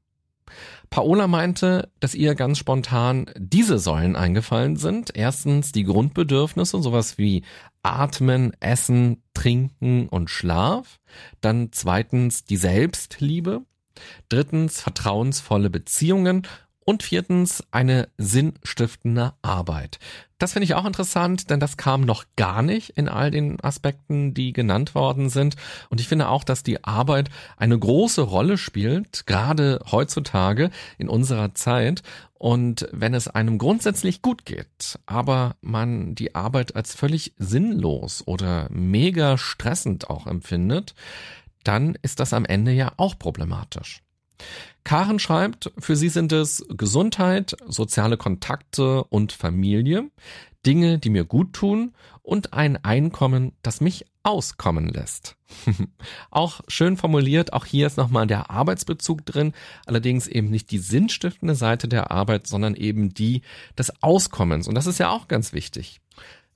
Paola 0.91 1.27
meinte, 1.27 1.91
dass 2.01 2.15
ihr 2.15 2.35
ganz 2.35 2.59
spontan 2.59 3.27
diese 3.37 3.79
Säulen 3.79 4.17
eingefallen 4.17 4.77
sind. 4.77 5.11
Erstens 5.15 5.73
die 5.73 5.85
Grundbedürfnisse, 5.85 6.81
sowas 6.83 7.19
wie 7.19 7.43
Atmen, 7.83 8.53
Essen, 8.61 9.23
Trinken 9.35 10.09
und 10.09 10.31
Schlaf. 10.31 10.99
Dann 11.41 11.69
zweitens 11.73 12.45
die 12.45 12.57
Selbstliebe. 12.57 13.63
Drittens 14.29 14.81
vertrauensvolle 14.81 15.71
Beziehungen 15.71 16.47
und 16.89 17.03
viertens 17.03 17.63
eine 17.71 18.09
sinnstiftende 18.17 19.35
Arbeit. 19.43 19.99
Das 20.39 20.55
finde 20.55 20.65
ich 20.65 20.75
auch 20.75 20.87
interessant, 20.87 21.51
denn 21.51 21.61
das 21.61 21.77
kam 21.77 22.01
noch 22.01 22.25
gar 22.35 22.63
nicht 22.63 22.97
in 22.97 23.11
all 23.11 23.31
den 23.31 23.63
Aspekten, 23.63 24.33
die 24.33 24.55
genannt 24.55 24.95
worden 24.95 25.29
sind. 25.29 25.57
Und 25.91 26.01
ich 26.01 26.09
finde 26.09 26.31
auch, 26.31 26.45
dass 26.45 26.63
die 26.63 26.83
Arbeit 26.85 27.29
eine 27.59 27.79
große 27.79 28.23
Rolle 28.23 28.57
spielt, 28.57 29.27
gerade 29.27 29.81
heutzutage 29.93 30.71
in 30.97 31.11
unserer 31.11 31.55
Zeit. 31.55 32.03
Und 32.33 32.89
wenn 32.91 33.13
es 33.13 33.29
einem 33.29 33.59
grundsätzlich 33.59 34.23
gut 34.23 34.47
geht, 34.47 34.99
aber 35.05 35.57
man 35.61 36.15
die 36.15 36.35
Arbeit 36.35 36.75
als 36.75 36.95
völlig 36.95 37.35
sinnlos 37.37 38.27
oder 38.27 38.67
mega 38.71 39.37
stressend 39.37 40.09
auch 40.09 40.27
empfindet, 40.27 40.95
dann 41.65 41.99
ist 42.01 42.19
das 42.19 42.33
am 42.33 42.47
Ende 42.47 42.73
ja 42.73 42.93
auch 42.97 43.19
problematisch. 43.19 44.01
Karen 44.85 45.19
schreibt, 45.19 45.71
für 45.79 45.97
sie 45.97 46.09
sind 46.09 46.33
es 46.33 46.65
Gesundheit, 46.71 47.57
soziale 47.67 48.17
Kontakte 48.17 49.05
und 49.05 49.33
Familie. 49.33 50.11
Dinge, 50.67 50.99
die 50.99 51.11
mir 51.11 51.25
gut 51.25 51.53
tun 51.53 51.95
und 52.23 52.53
ein 52.53 52.83
Einkommen, 52.85 53.53
das 53.63 53.81
mich 53.81 54.07
auskommen 54.23 54.89
lässt. 54.89 55.37
auch 56.31 56.61
schön 56.69 56.97
formuliert, 56.97 57.53
auch 57.53 57.65
hier 57.65 57.87
ist 57.87 57.97
nochmal 57.97 58.27
der 58.27 58.51
Arbeitsbezug 58.51 59.25
drin, 59.25 59.55
allerdings 59.87 60.27
eben 60.27 60.51
nicht 60.51 60.71
die 60.71 60.79
sinnstiftende 60.79 61.55
Seite 61.55 61.89
der 61.89 62.11
Arbeit, 62.11 62.47
sondern 62.47 62.75
eben 62.75 63.15
die 63.15 63.43
des 63.79 64.03
Auskommens. 64.03 64.69
Und 64.69 64.75
das 64.75 64.87
ist 64.87 64.99
ja 64.99 65.11
auch 65.11 65.29
ganz 65.29 65.53
wichtig. 65.53 66.01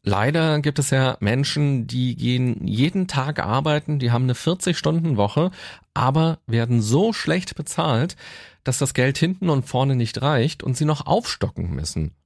Leider 0.04 0.60
gibt 0.60 0.80
es 0.80 0.90
ja 0.90 1.16
Menschen, 1.20 1.86
die 1.86 2.16
gehen 2.16 2.66
jeden 2.66 3.06
Tag 3.06 3.38
arbeiten, 3.38 4.00
die 4.00 4.10
haben 4.10 4.24
eine 4.24 4.32
40-Stunden-Woche, 4.32 5.52
aber 5.94 6.40
werden 6.48 6.82
so 6.82 7.12
schlecht 7.12 7.54
bezahlt, 7.54 8.16
dass 8.64 8.78
das 8.78 8.94
Geld 8.94 9.16
hinten 9.16 9.48
und 9.48 9.68
vorne 9.68 9.94
nicht 9.94 10.20
reicht 10.20 10.64
und 10.64 10.76
sie 10.76 10.86
noch 10.86 11.06
aufstocken 11.06 11.70
müssen. 11.70 12.16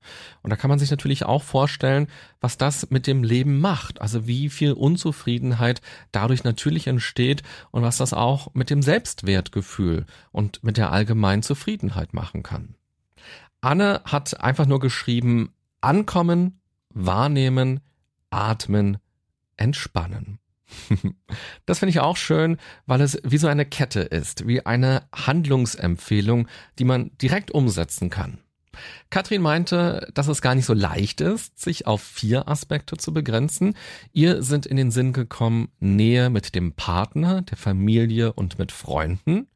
Und 0.43 0.51
da 0.51 0.57
kann 0.57 0.71
man 0.71 0.79
sich 0.79 0.91
natürlich 0.91 1.27
auch 1.27 1.43
vorstellen, 1.43 2.07
was 2.41 2.57
das 2.57 2.91
mit 2.91 3.07
dem 3.07 3.23
Leben 3.23 3.61
macht, 3.61 4.01
also 4.01 4.27
wie 4.27 4.49
viel 4.49 4.73
Unzufriedenheit 4.73 5.83
dadurch 6.13 6.45
natürlich 6.45 6.87
entsteht 6.87 7.43
und 7.73 7.83
was 7.83 7.99
das 7.99 8.15
auch 8.15 8.55
mit 8.55 8.71
dem 8.71 8.81
Selbstwertgefühl 8.81 10.07
und 10.33 10.65
mit 10.65 10.79
der 10.79 10.93
allgemeinen 10.93 11.43
Zufriedenheit 11.43 12.15
machen 12.15 12.43
kann. 12.43 12.75
Anne 13.61 14.01
hat 14.07 14.41
einfach 14.41 14.67
nur 14.67 14.81
geschrieben, 14.81 15.53
ankommen, 15.83 16.61
wahrnehmen, 16.97 17.81
atmen, 18.31 18.99
entspannen. 19.57 20.39
Das 21.67 21.81
finde 21.81 21.91
ich 21.91 22.01
auch 22.01 22.17
schön, 22.17 22.59
weil 22.87 23.01
es 23.01 23.19
wie 23.25 23.39
so 23.39 23.49
eine 23.49 23.67
Kette 23.67 24.01
ist, 24.01 24.47
wie 24.47 24.65
eine 24.65 25.03
Handlungsempfehlung, 25.13 26.49
die 26.79 26.85
man 26.85 27.11
direkt 27.19 27.51
umsetzen 27.51 28.09
kann. 28.09 28.39
Katrin 29.11 29.43
meinte, 29.43 30.09
dass 30.15 30.29
es 30.29 30.43
gar 30.43 30.55
nicht 30.55 30.67
so 30.67 30.75
leicht 30.75 31.21
ist, 31.21 31.59
sich 31.59 31.87
auf 31.87 32.03
vier 32.03 32.49
Aspekte 32.49 32.97
zu 32.97 33.13
begrenzen. 33.13 33.75
Ihr 34.13 34.43
sind 34.43 34.67
in 34.67 34.77
den 34.77 34.91
Sinn 34.91 35.13
gekommen 35.13 35.69
Nähe 35.81 36.31
mit 36.31 36.55
dem 36.55 36.73
Partner, 36.73 37.43
der 37.43 37.57
Familie 37.57 38.33
und 38.33 38.59
mit 38.59 38.73
Freunden. 38.73 39.49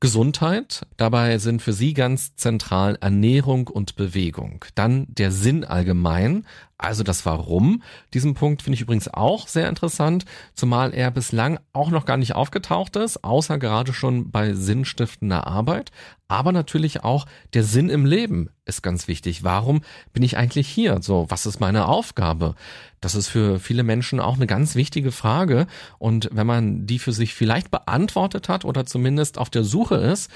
Gesundheit. 0.00 0.86
Dabei 0.96 1.36
sind 1.36 1.60
für 1.60 1.74
sie 1.74 1.92
ganz 1.92 2.34
zentral 2.34 2.96
Ernährung 3.02 3.68
und 3.68 3.96
Bewegung. 3.96 4.64
Dann 4.74 5.06
der 5.08 5.30
Sinn 5.30 5.62
allgemein, 5.62 6.46
also 6.78 7.02
das 7.02 7.26
Warum. 7.26 7.82
Diesen 8.14 8.32
Punkt 8.32 8.62
finde 8.62 8.76
ich 8.76 8.80
übrigens 8.80 9.08
auch 9.08 9.46
sehr 9.46 9.68
interessant, 9.68 10.24
zumal 10.54 10.94
er 10.94 11.10
bislang 11.10 11.60
auch 11.74 11.90
noch 11.90 12.06
gar 12.06 12.16
nicht 12.16 12.34
aufgetaucht 12.34 12.96
ist, 12.96 13.22
außer 13.22 13.58
gerade 13.58 13.92
schon 13.92 14.30
bei 14.30 14.54
sinnstiftender 14.54 15.46
Arbeit. 15.46 15.92
Aber 16.28 16.52
natürlich 16.52 17.04
auch 17.04 17.26
der 17.52 17.64
Sinn 17.64 17.90
im 17.90 18.06
Leben 18.06 18.48
ist 18.64 18.82
ganz 18.82 19.06
wichtig. 19.06 19.44
Warum 19.44 19.82
bin 20.14 20.22
ich 20.22 20.38
eigentlich 20.38 20.68
hier? 20.68 21.02
So, 21.02 21.26
was 21.28 21.44
ist 21.44 21.60
meine 21.60 21.86
Aufgabe? 21.86 22.54
Das 23.00 23.14
ist 23.14 23.28
für 23.28 23.58
viele 23.58 23.82
Menschen 23.82 24.20
auch 24.20 24.36
eine 24.36 24.46
ganz 24.46 24.74
wichtige 24.74 25.12
Frage. 25.12 25.66
Und 25.98 26.28
wenn 26.32 26.46
man 26.46 26.86
die 26.86 26.98
für 26.98 27.12
sich 27.12 27.34
vielleicht 27.34 27.70
beantwortet 27.70 28.48
hat 28.48 28.64
oder 28.64 28.86
zumindest 28.86 29.38
auf 29.38 29.50
der 29.50 29.64
Suche 29.64 29.96
ist, 29.96 30.30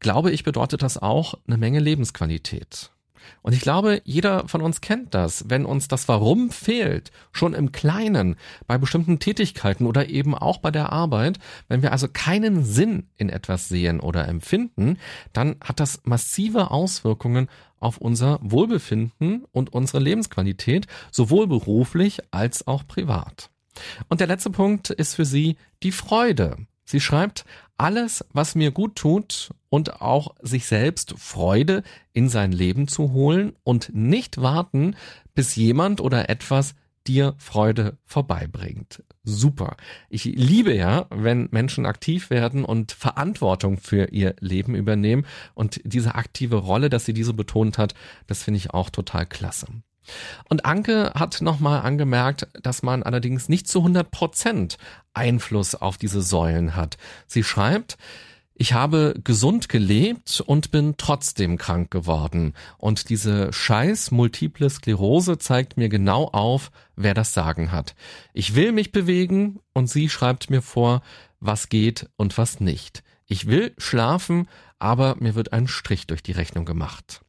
glaube 0.00 0.30
ich, 0.32 0.42
bedeutet 0.44 0.82
das 0.82 0.98
auch 0.98 1.34
eine 1.46 1.58
Menge 1.58 1.78
Lebensqualität. 1.78 2.90
Und 3.42 3.52
ich 3.52 3.60
glaube, 3.60 4.02
jeder 4.04 4.46
von 4.48 4.60
uns 4.60 4.80
kennt 4.80 5.14
das, 5.14 5.44
wenn 5.48 5.64
uns 5.64 5.88
das 5.88 6.08
Warum 6.08 6.50
fehlt, 6.50 7.10
schon 7.32 7.54
im 7.54 7.72
Kleinen, 7.72 8.36
bei 8.66 8.78
bestimmten 8.78 9.18
Tätigkeiten 9.18 9.86
oder 9.86 10.08
eben 10.08 10.34
auch 10.34 10.58
bei 10.58 10.70
der 10.70 10.92
Arbeit, 10.92 11.38
wenn 11.68 11.82
wir 11.82 11.92
also 11.92 12.08
keinen 12.08 12.64
Sinn 12.64 13.08
in 13.16 13.28
etwas 13.28 13.68
sehen 13.68 14.00
oder 14.00 14.28
empfinden, 14.28 14.98
dann 15.32 15.56
hat 15.62 15.80
das 15.80 16.00
massive 16.04 16.70
Auswirkungen 16.70 17.48
auf 17.78 17.98
unser 17.98 18.38
Wohlbefinden 18.42 19.44
und 19.52 19.72
unsere 19.72 20.02
Lebensqualität, 20.02 20.86
sowohl 21.10 21.46
beruflich 21.46 22.20
als 22.30 22.66
auch 22.66 22.86
privat. 22.86 23.50
Und 24.08 24.20
der 24.20 24.26
letzte 24.26 24.50
Punkt 24.50 24.90
ist 24.90 25.14
für 25.14 25.24
sie 25.24 25.56
die 25.82 25.92
Freude. 25.92 26.56
Sie 26.90 27.00
schreibt, 27.00 27.44
alles, 27.78 28.24
was 28.32 28.56
mir 28.56 28.72
gut 28.72 28.96
tut 28.96 29.50
und 29.68 30.00
auch 30.02 30.34
sich 30.42 30.66
selbst 30.66 31.14
Freude 31.16 31.82
in 32.12 32.28
sein 32.28 32.50
Leben 32.50 32.88
zu 32.88 33.12
holen 33.12 33.54
und 33.62 33.94
nicht 33.94 34.42
warten, 34.42 34.96
bis 35.34 35.54
jemand 35.54 36.00
oder 36.00 36.28
etwas 36.28 36.74
dir 37.06 37.34
Freude 37.38 37.96
vorbeibringt. 38.04 39.04
Super. 39.22 39.76
Ich 40.08 40.24
liebe 40.24 40.74
ja, 40.74 41.06
wenn 41.10 41.48
Menschen 41.52 41.86
aktiv 41.86 42.28
werden 42.28 42.64
und 42.64 42.92
Verantwortung 42.92 43.78
für 43.78 44.10
ihr 44.10 44.34
Leben 44.40 44.74
übernehmen 44.74 45.24
und 45.54 45.80
diese 45.84 46.16
aktive 46.16 46.56
Rolle, 46.56 46.90
dass 46.90 47.04
sie 47.04 47.14
diese 47.14 47.34
betont 47.34 47.78
hat, 47.78 47.94
das 48.26 48.42
finde 48.42 48.58
ich 48.58 48.74
auch 48.74 48.90
total 48.90 49.26
klasse. 49.26 49.68
Und 50.48 50.64
Anke 50.64 51.12
hat 51.14 51.40
nochmal 51.40 51.82
angemerkt, 51.82 52.48
dass 52.62 52.82
man 52.82 53.02
allerdings 53.02 53.48
nicht 53.48 53.68
zu 53.68 53.78
100 53.78 54.10
Prozent 54.10 54.78
Einfluss 55.14 55.74
auf 55.74 55.96
diese 55.96 56.22
Säulen 56.22 56.76
hat. 56.76 56.96
Sie 57.26 57.44
schreibt, 57.44 57.98
ich 58.62 58.74
habe 58.74 59.14
gesund 59.24 59.70
gelebt 59.70 60.42
und 60.44 60.70
bin 60.70 60.96
trotzdem 60.98 61.56
krank 61.56 61.90
geworden. 61.90 62.52
Und 62.76 63.08
diese 63.08 63.54
scheiß 63.54 64.10
multiple 64.10 64.68
Sklerose 64.68 65.38
zeigt 65.38 65.78
mir 65.78 65.88
genau 65.88 66.24
auf, 66.24 66.70
wer 66.94 67.14
das 67.14 67.32
Sagen 67.32 67.72
hat. 67.72 67.94
Ich 68.34 68.54
will 68.54 68.72
mich 68.72 68.92
bewegen 68.92 69.60
und 69.72 69.88
sie 69.88 70.10
schreibt 70.10 70.50
mir 70.50 70.60
vor, 70.60 71.00
was 71.40 71.70
geht 71.70 72.10
und 72.18 72.36
was 72.36 72.60
nicht. 72.60 73.02
Ich 73.24 73.46
will 73.46 73.72
schlafen, 73.78 74.46
aber 74.78 75.16
mir 75.20 75.34
wird 75.34 75.54
ein 75.54 75.66
Strich 75.66 76.06
durch 76.06 76.22
die 76.22 76.32
Rechnung 76.32 76.66
gemacht. 76.66 77.22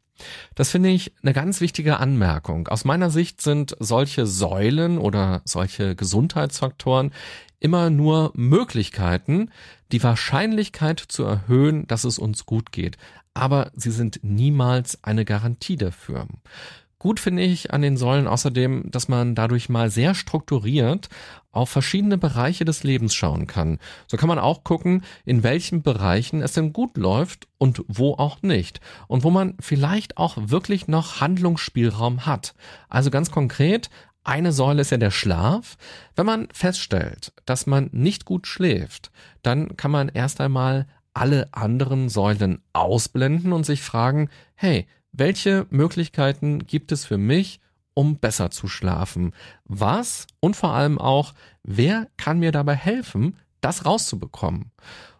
Das 0.56 0.70
finde 0.70 0.90
ich 0.90 1.14
eine 1.22 1.34
ganz 1.34 1.62
wichtige 1.62 1.98
Anmerkung. 1.98 2.68
Aus 2.68 2.86
meiner 2.86 3.10
Sicht 3.10 3.42
sind 3.42 3.76
solche 3.80 4.26
Säulen 4.26 4.98
oder 4.98 5.42
solche 5.46 5.96
Gesundheitsfaktoren 5.96 7.12
immer 7.60 7.90
nur 7.90 8.32
Möglichkeiten, 8.36 9.52
die 9.92 10.04
Wahrscheinlichkeit 10.04 11.00
zu 11.00 11.24
erhöhen, 11.24 11.88
dass 11.88 12.04
es 12.04 12.20
uns 12.20 12.46
gut 12.46 12.72
geht. 12.72 12.98
Aber 13.34 13.72
sie 13.76 13.92
sind 13.92 14.20
niemals 14.24 15.04
eine 15.04 15.26
Garantie 15.26 15.78
dafür. 15.78 16.28
Gut 17.02 17.20
finde 17.20 17.42
ich 17.42 17.74
an 17.74 17.82
den 17.82 17.98
Säulen 17.98 18.28
außerdem, 18.28 18.92
dass 18.92 19.08
man 19.08 19.34
dadurch 19.34 19.70
mal 19.70 19.90
sehr 19.90 20.14
strukturiert 20.14 21.10
auf 21.52 21.70
verschiedene 21.70 22.18
Bereiche 22.18 22.66
des 22.66 22.84
Lebens 22.84 23.14
schauen 23.14 23.48
kann. 23.48 23.80
So 24.08 24.18
kann 24.18 24.30
man 24.30 24.40
auch 24.40 24.64
gucken, 24.64 25.04
in 25.26 25.44
welchen 25.44 25.82
Bereichen 25.82 26.42
es 26.42 26.54
denn 26.54 26.74
gut 26.74 26.98
läuft 26.98 27.48
und 27.58 27.84
wo 27.88 28.14
auch 28.14 28.42
nicht. 28.42 28.80
Und 29.08 29.24
wo 29.24 29.30
man 29.30 29.56
vielleicht 29.60 30.18
auch 30.18 30.38
wirklich 30.38 30.88
noch 30.88 31.22
Handlungsspielraum 31.22 32.26
hat. 32.26 32.54
Also 32.90 33.12
ganz 33.12 33.32
konkret, 33.32 33.90
eine 34.24 34.52
Säule 34.52 34.82
ist 34.82 34.92
ja 34.92 34.98
der 34.98 35.12
Schlaf. 35.12 35.78
Wenn 36.16 36.26
man 36.26 36.48
feststellt, 36.54 37.34
dass 37.46 37.66
man 37.66 37.90
nicht 37.92 38.26
gut 38.26 38.48
schläft, 38.48 39.12
dann 39.42 39.76
kann 39.78 39.92
man 39.92 40.10
erst 40.10 40.42
einmal 40.42 40.88
alle 41.14 41.54
anderen 41.54 42.08
Säulen 42.08 42.62
ausblenden 42.74 43.52
und 43.52 43.66
sich 43.66 43.82
fragen, 43.82 44.30
hey, 44.56 44.88
welche 45.12 45.66
Möglichkeiten 45.70 46.66
gibt 46.66 46.92
es 46.92 47.06
für 47.06 47.18
mich, 47.18 47.60
um 47.94 48.18
besser 48.18 48.52
zu 48.52 48.68
schlafen? 48.68 49.34
Was 49.66 50.28
und 50.40 50.56
vor 50.56 50.74
allem 50.74 50.98
auch, 51.00 51.34
wer 51.64 52.08
kann 52.18 52.40
mir 52.40 52.52
dabei 52.52 52.76
helfen, 52.76 53.38
das 53.62 53.86
rauszubekommen? 53.86 54.72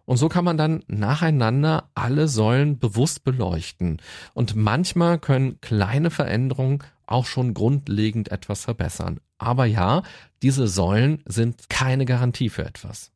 Und 0.06 0.18
so 0.18 0.30
kann 0.30 0.44
man 0.44 0.58
dann 0.58 0.84
nacheinander 0.88 1.90
alle 1.96 2.28
Säulen 2.28 2.80
bewusst 2.80 3.24
beleuchten. 3.24 4.02
Und 4.34 4.56
manchmal 4.56 5.20
können 5.20 5.62
kleine 5.62 6.10
Veränderungen 6.10 6.84
auch 7.06 7.26
schon 7.26 7.54
grundlegend 7.54 8.32
etwas 8.32 8.66
verbessern. 8.66 9.20
Aber 9.38 9.66
ja, 9.66 10.04
diese 10.42 10.68
Säulen 10.68 11.24
sind 11.26 11.70
keine 11.70 12.06
Garantie 12.06 12.50
für 12.50 12.66
etwas. 12.66 13.12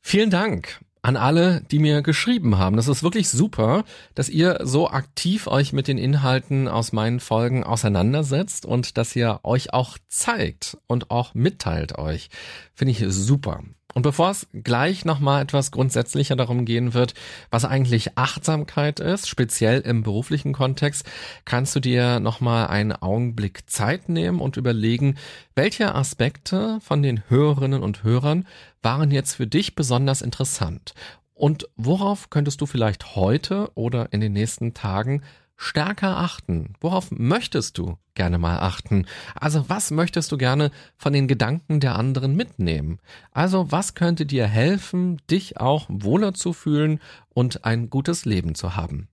Vielen 0.00 0.30
Dank 0.30 0.80
an 1.02 1.16
alle, 1.16 1.62
die 1.70 1.78
mir 1.78 2.02
geschrieben 2.02 2.58
haben. 2.58 2.76
Das 2.76 2.88
ist 2.88 3.02
wirklich 3.02 3.28
super, 3.28 3.84
dass 4.14 4.28
ihr 4.28 4.60
so 4.62 4.90
aktiv 4.90 5.46
euch 5.46 5.72
mit 5.72 5.88
den 5.88 5.98
Inhalten 5.98 6.68
aus 6.68 6.92
meinen 6.92 7.20
Folgen 7.20 7.64
auseinandersetzt 7.64 8.66
und 8.66 8.98
dass 8.98 9.16
ihr 9.16 9.40
euch 9.42 9.72
auch 9.72 9.98
zeigt 10.08 10.76
und 10.86 11.10
auch 11.10 11.34
mitteilt 11.34 11.98
euch. 11.98 12.28
Finde 12.74 12.92
ich 12.92 13.04
super. 13.08 13.62
Und 13.94 14.02
bevor 14.02 14.30
es 14.30 14.46
gleich 14.52 15.04
nochmal 15.04 15.42
etwas 15.42 15.70
grundsätzlicher 15.72 16.36
darum 16.36 16.64
gehen 16.64 16.94
wird, 16.94 17.14
was 17.50 17.64
eigentlich 17.64 18.16
Achtsamkeit 18.16 19.00
ist, 19.00 19.28
speziell 19.28 19.80
im 19.80 20.02
beruflichen 20.02 20.52
Kontext, 20.52 21.04
kannst 21.44 21.74
du 21.74 21.80
dir 21.80 22.20
nochmal 22.20 22.68
einen 22.68 22.92
Augenblick 22.92 23.68
Zeit 23.68 24.08
nehmen 24.08 24.40
und 24.40 24.56
überlegen, 24.56 25.16
welche 25.54 25.94
Aspekte 25.94 26.78
von 26.80 27.02
den 27.02 27.28
Hörerinnen 27.28 27.82
und 27.82 28.04
Hörern 28.04 28.46
waren 28.82 29.10
jetzt 29.10 29.34
für 29.34 29.46
dich 29.46 29.74
besonders 29.74 30.22
interessant 30.22 30.94
und 31.40 31.68
worauf 31.76 32.28
könntest 32.28 32.60
du 32.60 32.66
vielleicht 32.66 33.16
heute 33.16 33.70
oder 33.74 34.12
in 34.12 34.20
den 34.20 34.34
nächsten 34.34 34.74
Tagen 34.74 35.22
stärker 35.56 36.18
achten? 36.18 36.74
Worauf 36.82 37.10
möchtest 37.10 37.78
du 37.78 37.96
gerne 38.12 38.36
mal 38.36 38.58
achten? 38.58 39.06
Also 39.34 39.68
was 39.70 39.90
möchtest 39.90 40.32
du 40.32 40.36
gerne 40.36 40.70
von 40.98 41.14
den 41.14 41.28
Gedanken 41.28 41.80
der 41.80 41.96
anderen 41.96 42.36
mitnehmen? 42.36 42.98
Also 43.32 43.72
was 43.72 43.94
könnte 43.94 44.26
dir 44.26 44.46
helfen, 44.46 45.18
dich 45.30 45.58
auch 45.58 45.86
wohler 45.88 46.34
zu 46.34 46.52
fühlen 46.52 47.00
und 47.30 47.64
ein 47.64 47.88
gutes 47.88 48.26
Leben 48.26 48.54
zu 48.54 48.76
haben? 48.76 49.08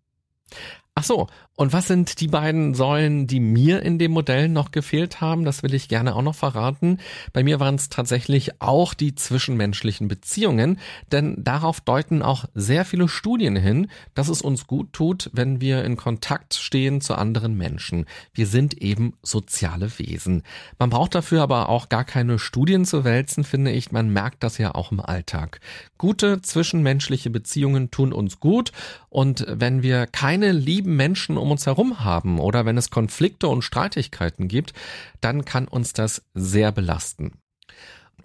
Ach 1.00 1.04
so, 1.04 1.28
und 1.56 1.74
was 1.74 1.88
sind 1.88 2.22
die 2.22 2.28
beiden 2.28 2.74
Säulen, 2.74 3.28
die 3.28 3.40
mir 3.40 3.84
in 3.84 4.00
dem 4.00 4.12
Modell 4.12 4.50
noch 4.50 4.72
gefehlt 4.72 5.22
haben? 5.22 5.44
Das 5.44 5.62
will 5.62 5.76
ich 5.76 5.90
gerne 5.90 6.16
auch 6.16 6.24
noch 6.24 6.34
verraten. 6.34 6.98
Bei 7.34 7.44
mir 7.44 7.60
waren 7.60 7.76
es 7.76 7.90
tatsächlich 7.90 8.62
auch 8.62 8.96
die 8.96 9.14
zwischenmenschlichen 9.14 10.08
Beziehungen, 10.08 10.80
denn 11.12 11.44
darauf 11.44 11.82
deuten 11.82 12.24
auch 12.24 12.46
sehr 12.56 12.84
viele 12.84 13.08
Studien 13.08 13.56
hin, 13.56 13.92
dass 14.16 14.28
es 14.28 14.42
uns 14.42 14.66
gut 14.66 14.92
tut, 14.92 15.30
wenn 15.34 15.62
wir 15.62 15.84
in 15.84 15.98
Kontakt 15.98 16.56
stehen 16.56 17.00
zu 17.00 17.14
anderen 17.14 17.56
Menschen. 17.56 18.06
Wir 18.34 18.48
sind 18.48 18.82
eben 18.82 19.14
soziale 19.22 20.00
Wesen. 20.00 20.42
Man 20.80 20.90
braucht 20.90 21.14
dafür 21.14 21.44
aber 21.44 21.70
auch 21.70 21.90
gar 21.90 22.06
keine 22.06 22.40
Studien 22.40 22.86
zu 22.86 23.04
wälzen, 23.04 23.44
finde 23.44 23.70
ich. 23.72 23.92
Man 23.92 24.10
merkt 24.10 24.44
das 24.44 24.58
ja 24.58 24.74
auch 24.74 24.92
im 24.92 25.00
Alltag. 25.00 25.60
Gute 26.00 26.42
zwischenmenschliche 26.42 27.30
Beziehungen 27.30 27.92
tun 27.92 28.14
uns 28.14 28.40
gut 28.40 28.72
und 29.10 29.46
wenn 29.48 29.82
wir 29.82 30.06
keine 30.06 30.52
lieben 30.88 30.96
Menschen 30.96 31.38
um 31.38 31.52
uns 31.52 31.66
herum 31.66 32.04
haben 32.04 32.40
oder 32.40 32.66
wenn 32.66 32.78
es 32.78 32.90
Konflikte 32.90 33.50
und 33.50 33.62
Streitigkeiten 33.62 34.48
gibt, 34.48 34.74
dann 35.20 35.44
kann 35.44 35.68
uns 35.68 35.92
das 35.92 36.24
sehr 36.34 36.72
belasten. 36.72 37.34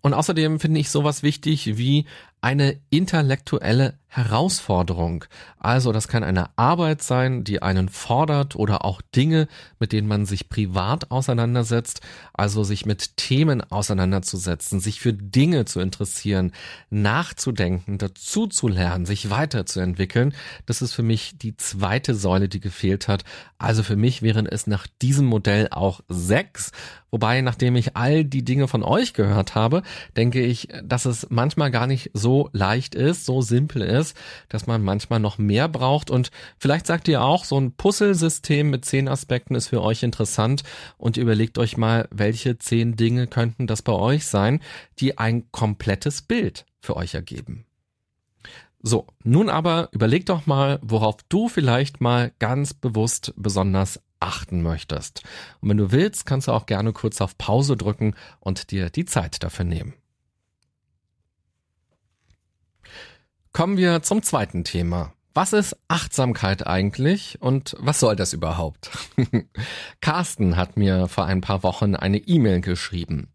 Und 0.01 0.15
außerdem 0.15 0.61
finde 0.61 0.81
ich 0.81 0.91
sowas 0.91 1.23
wichtig 1.23 1.77
wie 1.77 2.07
eine 2.43 2.81
intellektuelle 2.91 3.95
Herausforderung. 4.09 5.25
Also 5.59 5.91
das 5.91 6.07
kann 6.07 6.23
eine 6.23 6.51
Arbeit 6.59 7.03
sein, 7.03 7.45
die 7.45 7.63
einen 7.63 7.89
fordert 7.89 8.57
oder 8.57 8.85
auch 8.85 9.01
Dinge, 9.01 9.49
mit 9.79 9.93
denen 9.93 10.07
man 10.07 10.27
sich 10.27 10.51
privat 10.51 11.11
auseinandersetzt, 11.11 12.03
also 12.35 12.63
sich 12.63 12.85
mit 12.85 13.17
Themen 13.17 13.63
auseinanderzusetzen, 13.63 14.81
sich 14.81 15.01
für 15.01 15.15
Dinge 15.15 15.65
zu 15.65 15.81
interessieren, 15.81 16.53
nachzudenken, 16.91 17.97
dazu 17.97 18.51
sich 18.51 19.31
weiterzuentwickeln. 19.31 20.35
Das 20.67 20.83
ist 20.83 20.93
für 20.93 21.03
mich 21.03 21.39
die 21.39 21.57
zweite 21.57 22.15
Säule, 22.15 22.51
die 22.51 22.61
gefehlt 22.61 23.09
hat. 23.09 23.25
Also 23.57 23.83
für 23.83 23.97
mich 23.97 24.21
wären 24.21 24.45
es 24.45 24.67
nach 24.67 24.87
diesem 25.01 25.25
Modell 25.25 25.69
auch 25.71 26.01
sechs. 26.09 26.73
Wobei, 27.11 27.41
nachdem 27.41 27.77
ich 27.77 27.97
all 27.97 28.25
die 28.25 28.45
Dinge 28.45 28.69
von 28.69 28.83
euch 28.83 29.15
gehört 29.15 29.55
habe, 29.55 29.83
denke 30.17 30.43
ich, 30.43 30.69
dass 30.83 31.05
es 31.05 31.27
manchmal 31.31 31.71
gar 31.71 31.87
nicht 31.87 32.11
so 32.15 32.32
so 32.33 32.49
leicht 32.55 32.95
ist, 32.95 33.27
so 33.27 33.43
simpel 33.43 33.83
ist, 33.83 34.17
dass 34.49 34.67
man 34.67 34.83
manchmal 34.83 35.21
noch 35.21 35.37
mehr 35.37 35.69
braucht. 35.69 36.11
Und 36.11 36.31
vielleicht 36.57 36.87
sagt 36.87 37.07
ihr 37.09 37.21
auch, 37.21 37.45
so 37.45 37.61
ein 37.61 37.73
Puzzlesystem 37.73 38.71
mit 38.71 38.87
zehn 38.87 39.07
Aspekten 39.07 39.55
ist 39.55 39.69
für 39.69 39.83
euch 39.83 40.03
interessant 40.03 40.63
und 40.97 41.19
überlegt 41.19 41.59
euch 41.59 41.77
mal, 41.77 42.09
welche 42.11 42.57
zehn 42.57 42.97
Dinge 42.97 43.27
könnten 43.27 43.67
das 43.67 43.83
bei 43.83 43.93
euch 43.93 44.25
sein, 44.25 44.61
die 44.99 45.19
ein 45.19 45.53
komplettes 45.53 46.23
Bild 46.23 46.65
für 46.81 46.97
euch 46.97 47.13
ergeben. 47.13 47.67
So, 48.83 49.07
nun 49.23 49.51
aber 49.51 49.91
überleg 49.93 50.25
doch 50.25 50.47
mal, 50.47 50.79
worauf 50.81 51.17
du 51.29 51.51
vielleicht 51.51 52.01
mal 52.01 52.33
ganz 52.39 52.73
bewusst 52.73 53.35
besonders 53.37 54.01
achten 54.21 54.63
möchtest. 54.63 55.23
Und 55.61 55.69
wenn 55.69 55.77
du 55.77 55.93
willst, 55.93 56.25
kannst 56.25 56.49
du 56.49 56.53
auch 56.53 56.65
gerne 56.65 56.95
kurz 56.95 57.21
auf 57.21 57.37
Pause 57.37 57.77
drücken 57.77 58.15
und 58.41 58.71
dir 58.71 58.89
die 58.89 59.05
Zeit 59.05 59.43
dafür 59.43 59.67
nehmen. 59.67 59.93
Kommen 63.53 63.77
wir 63.77 64.03
zum 64.03 64.23
zweiten 64.23 64.65
Thema. 64.65 65.13
Was 65.35 65.53
ist 65.53 65.77
Achtsamkeit 65.89 66.67
eigentlich 66.67 67.37
und 67.41 67.77
was 67.79 68.01
soll 68.01 68.17
das 68.17 68.33
überhaupt? 68.33 68.91
Carsten 70.01 70.57
hat 70.57 70.79
mir 70.79 71.07
vor 71.07 71.27
ein 71.27 71.43
paar 71.43 71.63
Wochen 71.63 71.95
eine 71.95 72.17
E-Mail 72.17 72.63
geschrieben. 72.63 73.29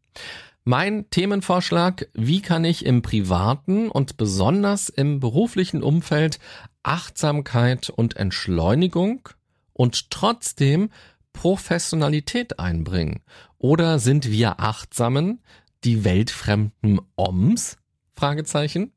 Mein 0.63 1.07
Themenvorschlag, 1.11 2.09
wie 2.13 2.41
kann 2.41 2.65
ich 2.65 2.83
im 2.83 3.03
privaten 3.03 3.89
und 3.89 4.17
besonders 4.17 4.89
im 4.89 5.19
beruflichen 5.19 5.83
Umfeld 5.83 6.39
Achtsamkeit 6.81 7.89
und 7.89 8.17
Entschleunigung 8.17 9.29
und 9.73 10.09
trotzdem 10.09 10.89
Professionalität 11.31 12.59
einbringen? 12.59 13.21
Oder 13.59 13.99
sind 13.99 14.31
wir 14.31 14.59
Achtsamen 14.59 15.43
die 15.83 16.03
weltfremden 16.03 17.01
Oms? 17.15 17.77
Fragezeichen. 18.15 18.91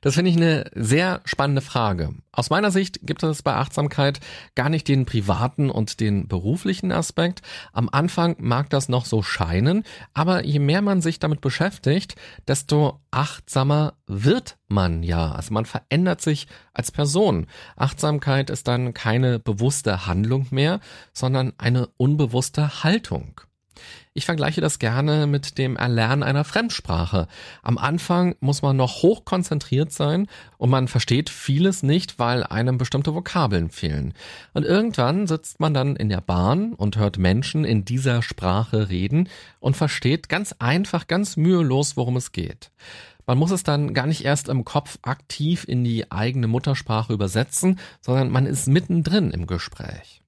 Das 0.00 0.14
finde 0.14 0.30
ich 0.30 0.36
eine 0.36 0.70
sehr 0.74 1.20
spannende 1.24 1.62
Frage. 1.62 2.14
Aus 2.32 2.50
meiner 2.50 2.70
Sicht 2.70 3.00
gibt 3.02 3.22
es 3.22 3.42
bei 3.42 3.54
Achtsamkeit 3.54 4.20
gar 4.54 4.68
nicht 4.68 4.88
den 4.88 5.06
privaten 5.06 5.70
und 5.70 6.00
den 6.00 6.28
beruflichen 6.28 6.90
Aspekt. 6.90 7.42
Am 7.72 7.88
Anfang 7.90 8.36
mag 8.38 8.70
das 8.70 8.88
noch 8.88 9.04
so 9.04 9.22
scheinen, 9.22 9.84
aber 10.14 10.44
je 10.44 10.58
mehr 10.58 10.82
man 10.82 11.02
sich 11.02 11.18
damit 11.18 11.40
beschäftigt, 11.40 12.16
desto 12.48 13.00
achtsamer 13.10 13.94
wird 14.06 14.56
man 14.68 15.02
ja. 15.02 15.32
Also 15.32 15.52
man 15.52 15.66
verändert 15.66 16.20
sich 16.20 16.48
als 16.72 16.90
Person. 16.90 17.46
Achtsamkeit 17.76 18.50
ist 18.50 18.66
dann 18.66 18.94
keine 18.94 19.38
bewusste 19.38 20.06
Handlung 20.06 20.46
mehr, 20.50 20.80
sondern 21.12 21.52
eine 21.58 21.88
unbewusste 21.96 22.82
Haltung. 22.82 23.40
Ich 24.14 24.26
vergleiche 24.26 24.60
das 24.60 24.78
gerne 24.78 25.26
mit 25.26 25.56
dem 25.56 25.76
Erlernen 25.76 26.22
einer 26.22 26.44
Fremdsprache. 26.44 27.28
Am 27.62 27.78
Anfang 27.78 28.34
muss 28.40 28.60
man 28.60 28.76
noch 28.76 29.02
hoch 29.02 29.24
konzentriert 29.24 29.92
sein 29.92 30.26
und 30.58 30.68
man 30.68 30.86
versteht 30.88 31.30
vieles 31.30 31.82
nicht, 31.82 32.18
weil 32.18 32.44
einem 32.44 32.76
bestimmte 32.76 33.14
Vokabeln 33.14 33.70
fehlen. 33.70 34.12
Und 34.52 34.64
irgendwann 34.64 35.26
sitzt 35.26 35.60
man 35.60 35.72
dann 35.72 35.96
in 35.96 36.10
der 36.10 36.20
Bahn 36.20 36.74
und 36.74 36.98
hört 36.98 37.16
Menschen 37.16 37.64
in 37.64 37.84
dieser 37.84 38.22
Sprache 38.22 38.90
reden 38.90 39.28
und 39.60 39.76
versteht 39.76 40.28
ganz 40.28 40.54
einfach, 40.58 41.06
ganz 41.06 41.36
mühelos, 41.36 41.96
worum 41.96 42.16
es 42.16 42.32
geht. 42.32 42.70
Man 43.26 43.38
muss 43.38 43.50
es 43.50 43.62
dann 43.62 43.94
gar 43.94 44.06
nicht 44.06 44.24
erst 44.24 44.48
im 44.48 44.64
Kopf 44.64 44.98
aktiv 45.02 45.64
in 45.66 45.84
die 45.84 46.10
eigene 46.10 46.48
Muttersprache 46.48 47.12
übersetzen, 47.12 47.78
sondern 48.00 48.30
man 48.30 48.46
ist 48.46 48.66
mittendrin 48.66 49.30
im 49.30 49.46
Gespräch. 49.46 50.22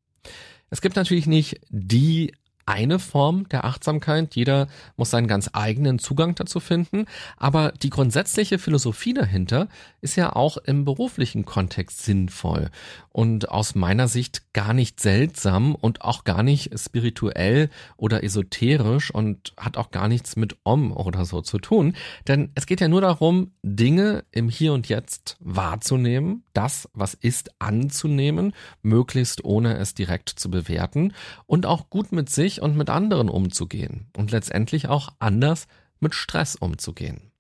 Es 0.71 0.81
gibt 0.81 0.97
natürlich 0.97 1.27
nicht 1.27 1.61
die 1.69 2.33
eine 2.67 2.99
Form 2.99 3.49
der 3.49 3.65
Achtsamkeit. 3.65 4.35
Jeder 4.35 4.69
muss 4.97 5.11
seinen 5.11 5.29
ganz 5.29 5.51
eigenen 5.53 5.99
Zugang 5.99 6.35
dazu 6.35 6.61
finden. 6.61 7.07
Aber 7.37 7.73
die 7.73 7.91
grundsätzliche 7.91 8.59
Philosophie 8.59 9.15
dahinter 9.15 9.69
ist 10.01 10.17
ja 10.17 10.35
auch 10.35 10.57
im 10.59 10.85
beruflichen 10.85 11.45
Kontext 11.45 12.05
sinnvoll 12.05 12.71
und 13.15 13.49
aus 13.49 13.77
meiner 13.77 14.09
Sicht 14.09 14.53
gar 14.55 14.75
nicht 14.75 14.99
seltsam 14.99 15.77
und 15.77 16.03
auch 16.03 16.25
gar 16.25 16.43
nicht 16.43 16.77
spirituell 16.79 17.71
oder 17.97 18.25
esoterisch 18.25 19.13
und 19.13 19.53
hat 19.57 19.77
auch 19.77 19.93
gar 19.93 20.09
nichts 20.09 20.35
mit 20.35 20.57
Om 20.65 20.91
oder 20.93 21.25
so 21.25 21.41
zu 21.41 21.59
tun. 21.59 21.95
Denn 22.27 22.51
es 22.57 22.67
geht 22.67 22.81
ja 22.81 22.89
nur 22.89 23.01
darum, 23.01 23.53
Dinge 23.63 24.25
im 24.33 24.49
Hier 24.49 24.73
und 24.73 24.89
Jetzt 24.89 25.37
wahrzunehmen, 25.39 26.43
das, 26.55 26.89
was 26.93 27.15
ist, 27.15 27.51
anzunehmen, 27.61 28.53
möglichst 28.83 29.45
ohne 29.45 29.77
es 29.77 29.95
direkt 29.95 30.29
zu 30.29 30.51
bewerten 30.51 31.13
und 31.47 31.67
auch 31.67 31.89
gut 31.91 32.11
mit 32.11 32.31
sich 32.31 32.54
sich 32.55 32.63
und 32.63 32.77
mit 32.77 32.91
anderen 32.91 33.29
umzugehen 33.29 34.07
und 34.17 34.31
letztendlich 34.31 34.89
auch 34.89 35.11
anders 35.19 35.67
mit 36.01 36.15
Stress 36.15 36.57
umzugehen. 36.57 37.33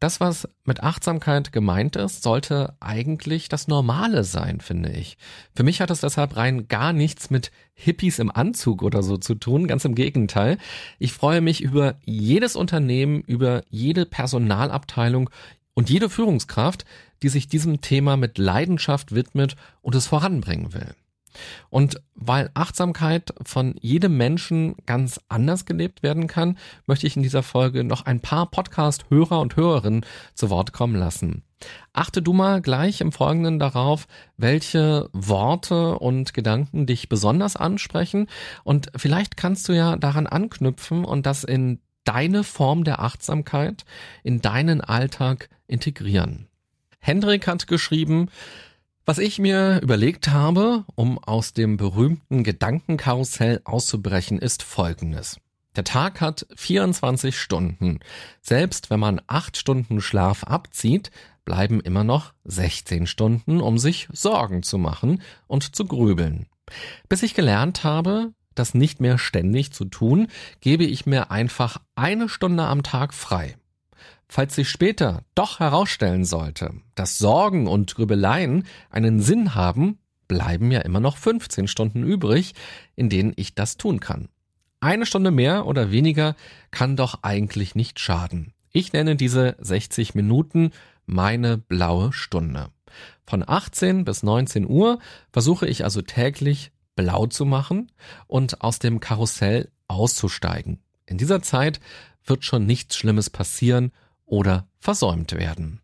Das, 0.00 0.20
was 0.20 0.48
mit 0.64 0.82
Achtsamkeit 0.82 1.52
gemeint 1.52 1.96
ist, 1.96 2.22
sollte 2.22 2.76
eigentlich 2.80 3.48
das 3.48 3.68
Normale 3.68 4.24
sein, 4.24 4.60
finde 4.60 4.90
ich. 4.90 5.16
Für 5.54 5.62
mich 5.62 5.80
hat 5.80 5.90
es 5.90 6.00
deshalb 6.00 6.36
rein 6.36 6.68
gar 6.68 6.92
nichts 6.92 7.30
mit 7.30 7.52
Hippies 7.74 8.18
im 8.18 8.30
Anzug 8.30 8.82
oder 8.82 9.02
so 9.02 9.16
zu 9.16 9.34
tun, 9.34 9.66
ganz 9.66 9.84
im 9.84 9.94
Gegenteil. 9.94 10.58
Ich 10.98 11.12
freue 11.12 11.40
mich 11.40 11.62
über 11.62 11.96
jedes 12.04 12.56
Unternehmen, 12.56 13.22
über 13.22 13.62
jede 13.70 14.04
Personalabteilung 14.04 15.30
und 15.74 15.88
jede 15.88 16.10
Führungskraft, 16.10 16.84
die 17.22 17.28
sich 17.28 17.48
diesem 17.48 17.80
Thema 17.80 18.16
mit 18.16 18.36
Leidenschaft 18.36 19.14
widmet 19.14 19.56
und 19.80 19.94
es 19.94 20.06
voranbringen 20.06 20.74
will. 20.74 20.94
Und 21.70 22.00
weil 22.14 22.50
Achtsamkeit 22.54 23.34
von 23.44 23.74
jedem 23.80 24.16
Menschen 24.16 24.76
ganz 24.86 25.20
anders 25.28 25.64
gelebt 25.64 26.02
werden 26.02 26.26
kann, 26.26 26.58
möchte 26.86 27.06
ich 27.06 27.16
in 27.16 27.22
dieser 27.22 27.42
Folge 27.42 27.84
noch 27.84 28.06
ein 28.06 28.20
paar 28.20 28.50
Podcast-Hörer 28.50 29.40
und 29.40 29.56
Hörerinnen 29.56 30.04
zu 30.34 30.50
Wort 30.50 30.72
kommen 30.72 30.96
lassen. 30.96 31.42
Achte 31.92 32.22
du 32.22 32.32
mal 32.32 32.60
gleich 32.60 33.00
im 33.00 33.12
Folgenden 33.12 33.58
darauf, 33.58 34.06
welche 34.36 35.08
Worte 35.12 35.98
und 35.98 36.34
Gedanken 36.34 36.86
dich 36.86 37.08
besonders 37.08 37.56
ansprechen 37.56 38.26
und 38.64 38.90
vielleicht 38.96 39.36
kannst 39.36 39.68
du 39.68 39.72
ja 39.72 39.96
daran 39.96 40.26
anknüpfen 40.26 41.04
und 41.04 41.26
das 41.26 41.44
in 41.44 41.80
deine 42.04 42.44
Form 42.44 42.84
der 42.84 43.00
Achtsamkeit, 43.00 43.84
in 44.22 44.40
deinen 44.40 44.80
Alltag 44.80 45.48
integrieren. 45.66 46.48
Hendrik 47.00 47.46
hat 47.46 47.66
geschrieben, 47.66 48.28
was 49.06 49.18
ich 49.18 49.38
mir 49.38 49.80
überlegt 49.82 50.28
habe, 50.28 50.84
um 50.94 51.18
aus 51.18 51.52
dem 51.52 51.76
berühmten 51.76 52.44
Gedankenkarussell 52.44 53.60
auszubrechen, 53.64 54.38
ist 54.38 54.62
Folgendes. 54.62 55.38
Der 55.76 55.84
Tag 55.84 56.20
hat 56.20 56.46
24 56.54 57.38
Stunden. 57.38 57.98
Selbst 58.40 58.90
wenn 58.90 59.00
man 59.00 59.20
8 59.26 59.56
Stunden 59.56 60.00
Schlaf 60.00 60.44
abzieht, 60.44 61.10
bleiben 61.44 61.80
immer 61.80 62.04
noch 62.04 62.32
16 62.44 63.06
Stunden, 63.06 63.60
um 63.60 63.78
sich 63.78 64.08
Sorgen 64.12 64.62
zu 64.62 64.78
machen 64.78 65.20
und 65.46 65.74
zu 65.74 65.84
grübeln. 65.84 66.46
Bis 67.08 67.22
ich 67.22 67.34
gelernt 67.34 67.84
habe, 67.84 68.32
das 68.54 68.74
nicht 68.74 69.00
mehr 69.00 69.18
ständig 69.18 69.72
zu 69.72 69.84
tun, 69.84 70.28
gebe 70.60 70.84
ich 70.84 71.06
mir 71.06 71.30
einfach 71.30 71.80
eine 71.96 72.28
Stunde 72.28 72.64
am 72.64 72.82
Tag 72.82 73.12
frei. 73.12 73.56
Falls 74.28 74.54
sich 74.54 74.68
später 74.68 75.22
doch 75.34 75.60
herausstellen 75.60 76.24
sollte, 76.24 76.72
dass 76.94 77.18
Sorgen 77.18 77.66
und 77.66 77.94
Grübeleien 77.94 78.66
einen 78.90 79.20
Sinn 79.20 79.54
haben, 79.54 79.98
bleiben 80.28 80.70
ja 80.70 80.80
immer 80.80 81.00
noch 81.00 81.16
15 81.16 81.68
Stunden 81.68 82.02
übrig, 82.02 82.54
in 82.96 83.08
denen 83.08 83.32
ich 83.36 83.54
das 83.54 83.76
tun 83.76 84.00
kann. 84.00 84.28
Eine 84.80 85.06
Stunde 85.06 85.30
mehr 85.30 85.66
oder 85.66 85.90
weniger 85.90 86.34
kann 86.70 86.96
doch 86.96 87.20
eigentlich 87.22 87.74
nicht 87.74 88.00
schaden. 88.00 88.52
Ich 88.72 88.92
nenne 88.92 89.16
diese 89.16 89.56
60 89.60 90.14
Minuten 90.14 90.72
meine 91.06 91.58
blaue 91.58 92.12
Stunde. 92.12 92.70
Von 93.26 93.44
18 93.46 94.04
bis 94.04 94.22
19 94.22 94.68
Uhr 94.68 94.98
versuche 95.32 95.66
ich 95.66 95.84
also 95.84 96.02
täglich 96.02 96.72
blau 96.96 97.26
zu 97.26 97.44
machen 97.44 97.92
und 98.26 98.62
aus 98.62 98.78
dem 98.78 99.00
Karussell 99.00 99.70
auszusteigen. 99.88 100.80
In 101.06 101.18
dieser 101.18 101.42
Zeit 101.42 101.80
wird 102.24 102.44
schon 102.44 102.66
nichts 102.66 102.96
Schlimmes 102.96 103.30
passieren 103.30 103.92
oder 104.26 104.68
versäumt 104.78 105.32
werden. 105.32 105.80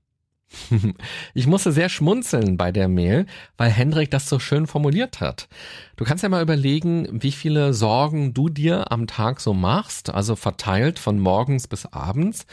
Ich 1.35 1.47
musste 1.47 1.73
sehr 1.73 1.89
schmunzeln 1.89 2.57
bei 2.57 2.73
der 2.73 2.89
Mail, 2.89 3.27
weil 3.57 3.71
Hendrik 3.71 4.11
das 4.11 4.29
so 4.29 4.39
schön 4.39 4.67
formuliert 4.67 5.21
hat. 5.21 5.49
Du 5.97 6.05
kannst 6.05 6.23
ja 6.23 6.29
mal 6.29 6.43
überlegen, 6.43 7.09
wie 7.11 7.33
viele 7.33 7.75
Sorgen 7.75 8.35
du 8.35 8.49
dir 8.49 8.91
am 8.91 9.07
Tag 9.07 9.41
so 9.41 9.55
machst, 9.55 10.11
also 10.11 10.37
verteilt 10.37 10.99
von 10.99 11.19
morgens 11.19 11.69
bis 11.69 11.87
abends. 11.87 12.47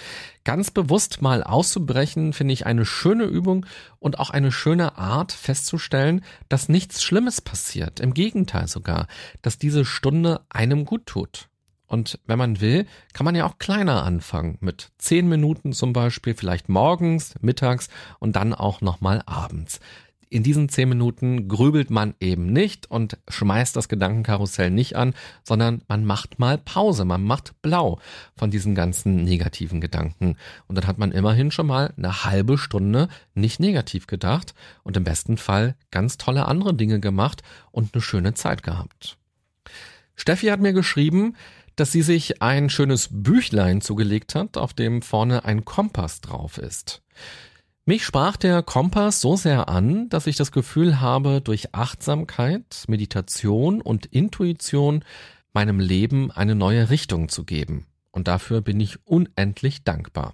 Ganz 0.44 0.72
bewusst 0.72 1.22
mal 1.22 1.44
auszubrechen, 1.44 2.34
finde 2.34 2.54
ich 2.54 2.66
eine 2.66 2.86
schöne 2.86 3.26
Übung 3.26 3.66
und 4.00 4.20
auch 4.20 4.30
eine 4.30 4.52
schöne 4.52 4.98
Art 4.98 5.32
festzustellen, 5.32 6.24
dass 6.50 6.70
nichts 6.70 7.04
Schlimmes 7.04 7.42
passiert. 7.42 8.00
Im 8.00 8.14
Gegenteil 8.14 8.68
sogar, 8.68 9.08
dass 9.42 9.58
diese 9.58 9.86
Stunde 9.86 10.42
einem 10.50 10.86
gut 10.86 11.06
tut. 11.06 11.50
Und 11.88 12.20
wenn 12.26 12.38
man 12.38 12.62
will, 12.62 12.86
kann 13.14 13.26
man 13.26 13.36
ja 13.36 13.46
auch 13.46 13.58
kleiner 13.60 14.04
anfangen. 14.04 14.58
Mit 14.60 14.92
zehn 14.98 15.28
Minuten 15.28 15.74
zum 15.74 15.94
Beispiel, 15.94 16.36
vielleicht 16.36 16.70
morgens, 16.70 17.36
mittags 17.42 17.90
und 18.20 18.36
dann 18.36 18.54
auch 18.54 18.82
nochmal 18.82 19.24
abends. 19.26 19.80
In 20.30 20.44
diesen 20.44 20.68
zehn 20.68 20.90
Minuten 20.90 21.48
grübelt 21.48 21.90
man 21.90 22.14
eben 22.20 22.52
nicht 22.52 22.92
und 22.92 23.18
schmeißt 23.30 23.74
das 23.78 23.88
Gedankenkarussell 23.88 24.70
nicht 24.70 24.98
an, 24.98 25.14
sondern 25.44 25.84
man 25.88 26.04
macht 26.04 26.38
mal 26.38 26.58
Pause, 26.58 27.06
man 27.06 27.24
macht 27.24 27.62
blau 27.62 28.00
von 28.36 28.52
diesen 28.52 28.76
ganzen 28.76 29.24
negativen 29.24 29.80
Gedanken. 29.80 30.36
Und 30.68 30.78
dann 30.78 30.86
hat 30.86 30.98
man 30.98 31.14
immerhin 31.14 31.50
schon 31.50 31.68
mal 31.68 31.94
eine 31.96 32.26
halbe 32.26 32.58
Stunde 32.58 33.08
nicht 33.36 33.62
negativ 33.62 34.06
gedacht 34.06 34.54
und 34.84 34.98
im 34.98 35.06
besten 35.06 35.38
Fall 35.38 35.78
ganz 35.92 36.18
tolle 36.18 36.46
andere 36.46 36.74
Dinge 36.74 37.00
gemacht 37.00 37.42
und 37.72 37.94
eine 37.94 38.02
schöne 38.02 38.34
Zeit 38.34 38.64
gehabt. 38.64 39.18
Steffi 40.18 40.48
hat 40.48 40.60
mir 40.60 40.74
geschrieben, 40.74 41.36
dass 41.78 41.94
sie 41.94 42.02
sich 42.02 42.42
ein 42.42 42.70
schönes 42.70 43.08
Büchlein 43.12 43.80
zugelegt 43.80 44.36
hat, 44.36 44.58
auf 44.58 44.74
dem 44.74 45.02
vorne 45.02 45.46
ein 45.46 45.64
Kompass 45.64 46.20
drauf 46.20 46.58
ist. 46.58 47.02
Mich 47.86 48.04
sprach 48.04 48.36
der 48.36 48.64
Kompass 48.64 49.22
so 49.22 49.38
sehr 49.38 49.70
an, 49.70 50.10
dass 50.10 50.28
ich 50.28 50.36
das 50.36 50.52
Gefühl 50.52 51.00
habe, 51.00 51.40
durch 51.40 51.74
Achtsamkeit, 51.74 52.84
Meditation 52.90 53.80
und 53.80 54.08
Intuition 54.08 55.06
meinem 55.54 55.80
Leben 55.80 56.30
eine 56.32 56.56
neue 56.56 56.90
Richtung 56.90 57.30
zu 57.30 57.46
geben. 57.46 57.86
Und 58.12 58.28
dafür 58.28 58.62
bin 58.62 58.80
ich 58.82 58.98
unendlich 59.06 59.86
dankbar. 59.86 60.34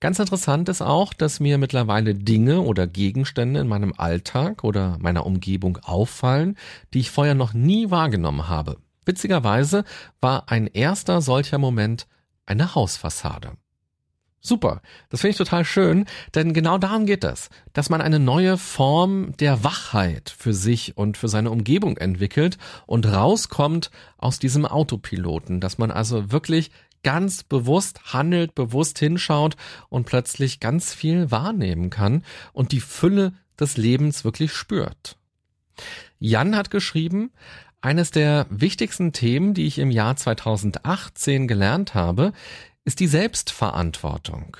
Ganz 0.00 0.18
interessant 0.20 0.68
ist 0.68 0.80
auch, 0.80 1.12
dass 1.12 1.40
mir 1.40 1.58
mittlerweile 1.58 2.14
Dinge 2.14 2.60
oder 2.60 2.86
Gegenstände 2.86 3.60
in 3.60 3.68
meinem 3.68 3.92
Alltag 3.96 4.62
oder 4.64 4.96
meiner 5.00 5.26
Umgebung 5.26 5.78
auffallen, 5.82 6.56
die 6.94 7.00
ich 7.00 7.10
vorher 7.10 7.34
noch 7.34 7.52
nie 7.52 7.90
wahrgenommen 7.90 8.48
habe. 8.48 8.78
Witzigerweise 9.08 9.84
war 10.20 10.50
ein 10.50 10.66
erster 10.66 11.22
solcher 11.22 11.56
Moment 11.56 12.06
eine 12.44 12.74
Hausfassade. 12.74 13.52
Super, 14.38 14.82
das 15.08 15.22
finde 15.22 15.30
ich 15.30 15.38
total 15.38 15.64
schön, 15.64 16.04
denn 16.34 16.52
genau 16.52 16.76
darum 16.76 17.06
geht 17.06 17.24
es, 17.24 17.48
dass 17.72 17.88
man 17.88 18.02
eine 18.02 18.18
neue 18.18 18.58
Form 18.58 19.34
der 19.38 19.64
Wachheit 19.64 20.28
für 20.36 20.52
sich 20.52 20.98
und 20.98 21.16
für 21.16 21.28
seine 21.28 21.50
Umgebung 21.50 21.96
entwickelt 21.96 22.58
und 22.86 23.06
rauskommt 23.06 23.90
aus 24.18 24.38
diesem 24.38 24.66
Autopiloten, 24.66 25.60
dass 25.60 25.78
man 25.78 25.90
also 25.90 26.30
wirklich 26.30 26.70
ganz 27.02 27.44
bewusst 27.44 28.12
handelt, 28.12 28.54
bewusst 28.54 28.98
hinschaut 28.98 29.56
und 29.88 30.04
plötzlich 30.04 30.60
ganz 30.60 30.92
viel 30.92 31.30
wahrnehmen 31.30 31.88
kann 31.88 32.24
und 32.52 32.72
die 32.72 32.80
Fülle 32.80 33.32
des 33.58 33.78
Lebens 33.78 34.22
wirklich 34.22 34.52
spürt. 34.52 35.16
Jan 36.18 36.56
hat 36.56 36.70
geschrieben, 36.70 37.30
eines 37.80 38.10
der 38.10 38.46
wichtigsten 38.50 39.12
Themen, 39.12 39.54
die 39.54 39.66
ich 39.66 39.78
im 39.78 39.90
Jahr 39.90 40.16
2018 40.16 41.46
gelernt 41.48 41.94
habe, 41.94 42.32
ist 42.84 43.00
die 43.00 43.06
Selbstverantwortung. 43.06 44.56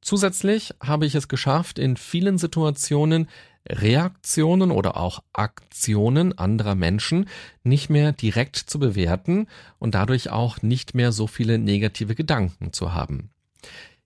Zusätzlich 0.00 0.74
habe 0.82 1.06
ich 1.06 1.14
es 1.14 1.28
geschafft, 1.28 1.78
in 1.78 1.96
vielen 1.96 2.38
Situationen 2.38 3.28
Reaktionen 3.68 4.70
oder 4.70 4.96
auch 4.96 5.22
Aktionen 5.32 6.36
anderer 6.36 6.74
Menschen 6.74 7.28
nicht 7.62 7.90
mehr 7.90 8.12
direkt 8.12 8.56
zu 8.56 8.78
bewerten 8.78 9.46
und 9.78 9.94
dadurch 9.94 10.30
auch 10.30 10.62
nicht 10.62 10.94
mehr 10.94 11.12
so 11.12 11.26
viele 11.26 11.58
negative 11.58 12.14
Gedanken 12.14 12.72
zu 12.72 12.92
haben. 12.92 13.30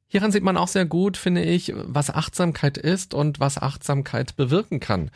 Hieran 0.08 0.30
sieht 0.30 0.44
man 0.44 0.56
auch 0.56 0.68
sehr 0.68 0.86
gut, 0.86 1.16
finde 1.16 1.42
ich, 1.42 1.72
was 1.74 2.10
Achtsamkeit 2.10 2.78
ist 2.78 3.12
und 3.12 3.40
was 3.40 3.58
Achtsamkeit 3.58 4.36
bewirken 4.36 4.78
kann. 4.78 5.10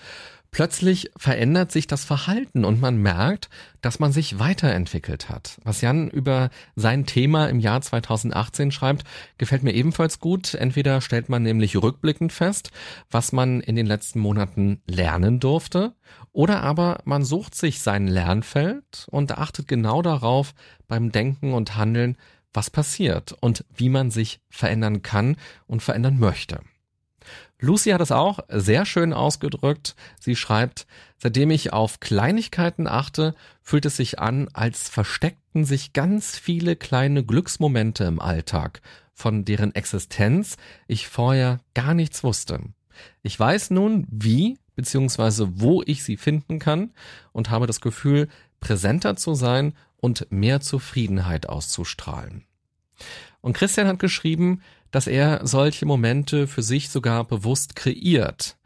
Plötzlich 0.52 1.10
verändert 1.16 1.70
sich 1.70 1.86
das 1.86 2.04
Verhalten 2.04 2.64
und 2.64 2.80
man 2.80 2.96
merkt, 2.96 3.48
dass 3.82 4.00
man 4.00 4.10
sich 4.10 4.40
weiterentwickelt 4.40 5.28
hat. 5.28 5.58
Was 5.62 5.80
Jan 5.80 6.08
über 6.10 6.50
sein 6.74 7.06
Thema 7.06 7.48
im 7.48 7.60
Jahr 7.60 7.80
2018 7.80 8.72
schreibt, 8.72 9.04
gefällt 9.38 9.62
mir 9.62 9.72
ebenfalls 9.72 10.18
gut. 10.18 10.54
Entweder 10.54 11.00
stellt 11.02 11.28
man 11.28 11.44
nämlich 11.44 11.76
rückblickend 11.76 12.32
fest, 12.32 12.72
was 13.10 13.30
man 13.30 13.60
in 13.60 13.76
den 13.76 13.86
letzten 13.86 14.18
Monaten 14.18 14.82
lernen 14.86 15.38
durfte, 15.38 15.94
oder 16.32 16.62
aber 16.62 17.00
man 17.04 17.24
sucht 17.24 17.54
sich 17.54 17.80
sein 17.80 18.08
Lernfeld 18.08 19.06
und 19.10 19.38
achtet 19.38 19.68
genau 19.68 20.02
darauf 20.02 20.54
beim 20.88 21.12
Denken 21.12 21.52
und 21.52 21.76
Handeln, 21.76 22.16
was 22.52 22.70
passiert 22.70 23.36
und 23.40 23.64
wie 23.72 23.88
man 23.88 24.10
sich 24.10 24.40
verändern 24.50 25.02
kann 25.02 25.36
und 25.68 25.82
verändern 25.82 26.18
möchte. 26.18 26.60
Lucy 27.58 27.90
hat 27.90 28.00
es 28.00 28.12
auch 28.12 28.40
sehr 28.48 28.86
schön 28.86 29.12
ausgedrückt. 29.12 29.94
Sie 30.18 30.34
schreibt, 30.36 30.86
seitdem 31.18 31.50
ich 31.50 31.72
auf 31.72 32.00
Kleinigkeiten 32.00 32.86
achte, 32.86 33.34
fühlt 33.62 33.84
es 33.84 33.96
sich 33.96 34.18
an, 34.18 34.48
als 34.52 34.88
versteckten 34.88 35.64
sich 35.64 35.92
ganz 35.92 36.38
viele 36.38 36.76
kleine 36.76 37.24
Glücksmomente 37.24 38.04
im 38.04 38.20
Alltag, 38.20 38.80
von 39.12 39.44
deren 39.44 39.74
Existenz 39.74 40.56
ich 40.88 41.08
vorher 41.08 41.60
gar 41.74 41.94
nichts 41.94 42.24
wusste. 42.24 42.60
Ich 43.22 43.38
weiß 43.38 43.70
nun, 43.70 44.06
wie 44.10 44.58
bzw. 44.76 45.48
wo 45.54 45.82
ich 45.84 46.02
sie 46.02 46.16
finden 46.16 46.58
kann 46.58 46.90
und 47.32 47.50
habe 47.50 47.66
das 47.66 47.80
Gefühl, 47.80 48.28
präsenter 48.60 49.16
zu 49.16 49.34
sein 49.34 49.74
und 49.98 50.26
mehr 50.30 50.60
Zufriedenheit 50.60 51.48
auszustrahlen. 51.48 52.44
Und 53.40 53.54
Christian 53.54 53.86
hat 53.86 53.98
geschrieben, 53.98 54.62
dass 54.90 55.06
er 55.06 55.46
solche 55.46 55.86
Momente 55.86 56.46
für 56.46 56.62
sich 56.62 56.88
sogar 56.88 57.24
bewusst 57.24 57.76
kreiert. 57.76 58.56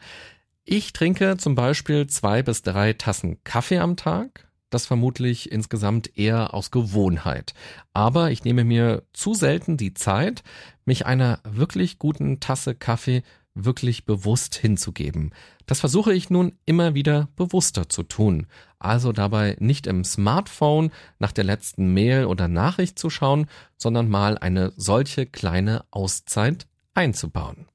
Ich 0.65 0.93
trinke 0.93 1.37
zum 1.37 1.55
Beispiel 1.55 2.07
zwei 2.07 2.43
bis 2.43 2.63
drei 2.63 2.95
Tassen 2.95 3.43
Kaffee 3.45 3.79
am 3.79 3.97
Tag. 3.97 4.49
Das 4.71 4.87
vermutlich 4.87 5.53
insgesamt 5.53 6.19
eher 6.19 6.55
aus 6.55 6.71
Gewohnheit. 6.71 7.55
Aber 7.93 8.31
ich 8.31 8.45
nehme 8.45 8.65
mir 8.65 9.03
zu 9.13 9.35
selten 9.35 9.77
die 9.77 9.95
Zeit, 9.95 10.43
mich 10.85 11.07
einer 11.07 11.41
wirklich 11.45 11.99
guten 11.99 12.41
Tasse 12.41 12.75
Kaffee 12.75 13.23
wirklich 13.55 14.05
bewusst 14.05 14.55
hinzugeben. 14.57 15.33
Das 15.67 15.81
versuche 15.81 16.13
ich 16.13 16.29
nun 16.29 16.53
immer 16.67 16.95
wieder 16.95 17.29
bewusster 17.37 17.89
zu 17.89 18.03
tun. 18.03 18.47
Also 18.79 19.13
dabei 19.13 19.57
nicht 19.61 19.87
im 19.87 20.05
Smartphone 20.05 20.91
nach 21.19 21.33
der 21.33 21.45
letzten 21.45 21.95
Mail 21.95 22.27
oder 22.27 22.49
Nachricht 22.49 22.99
zu 22.99 23.11
schauen, 23.11 23.47
sondern 23.77 24.09
mal 24.09 24.37
eine 24.37 24.73
solche 24.77 25.27
kleine 25.27 25.85
Auszeit 25.91 26.67
einzubauen. 26.95 27.67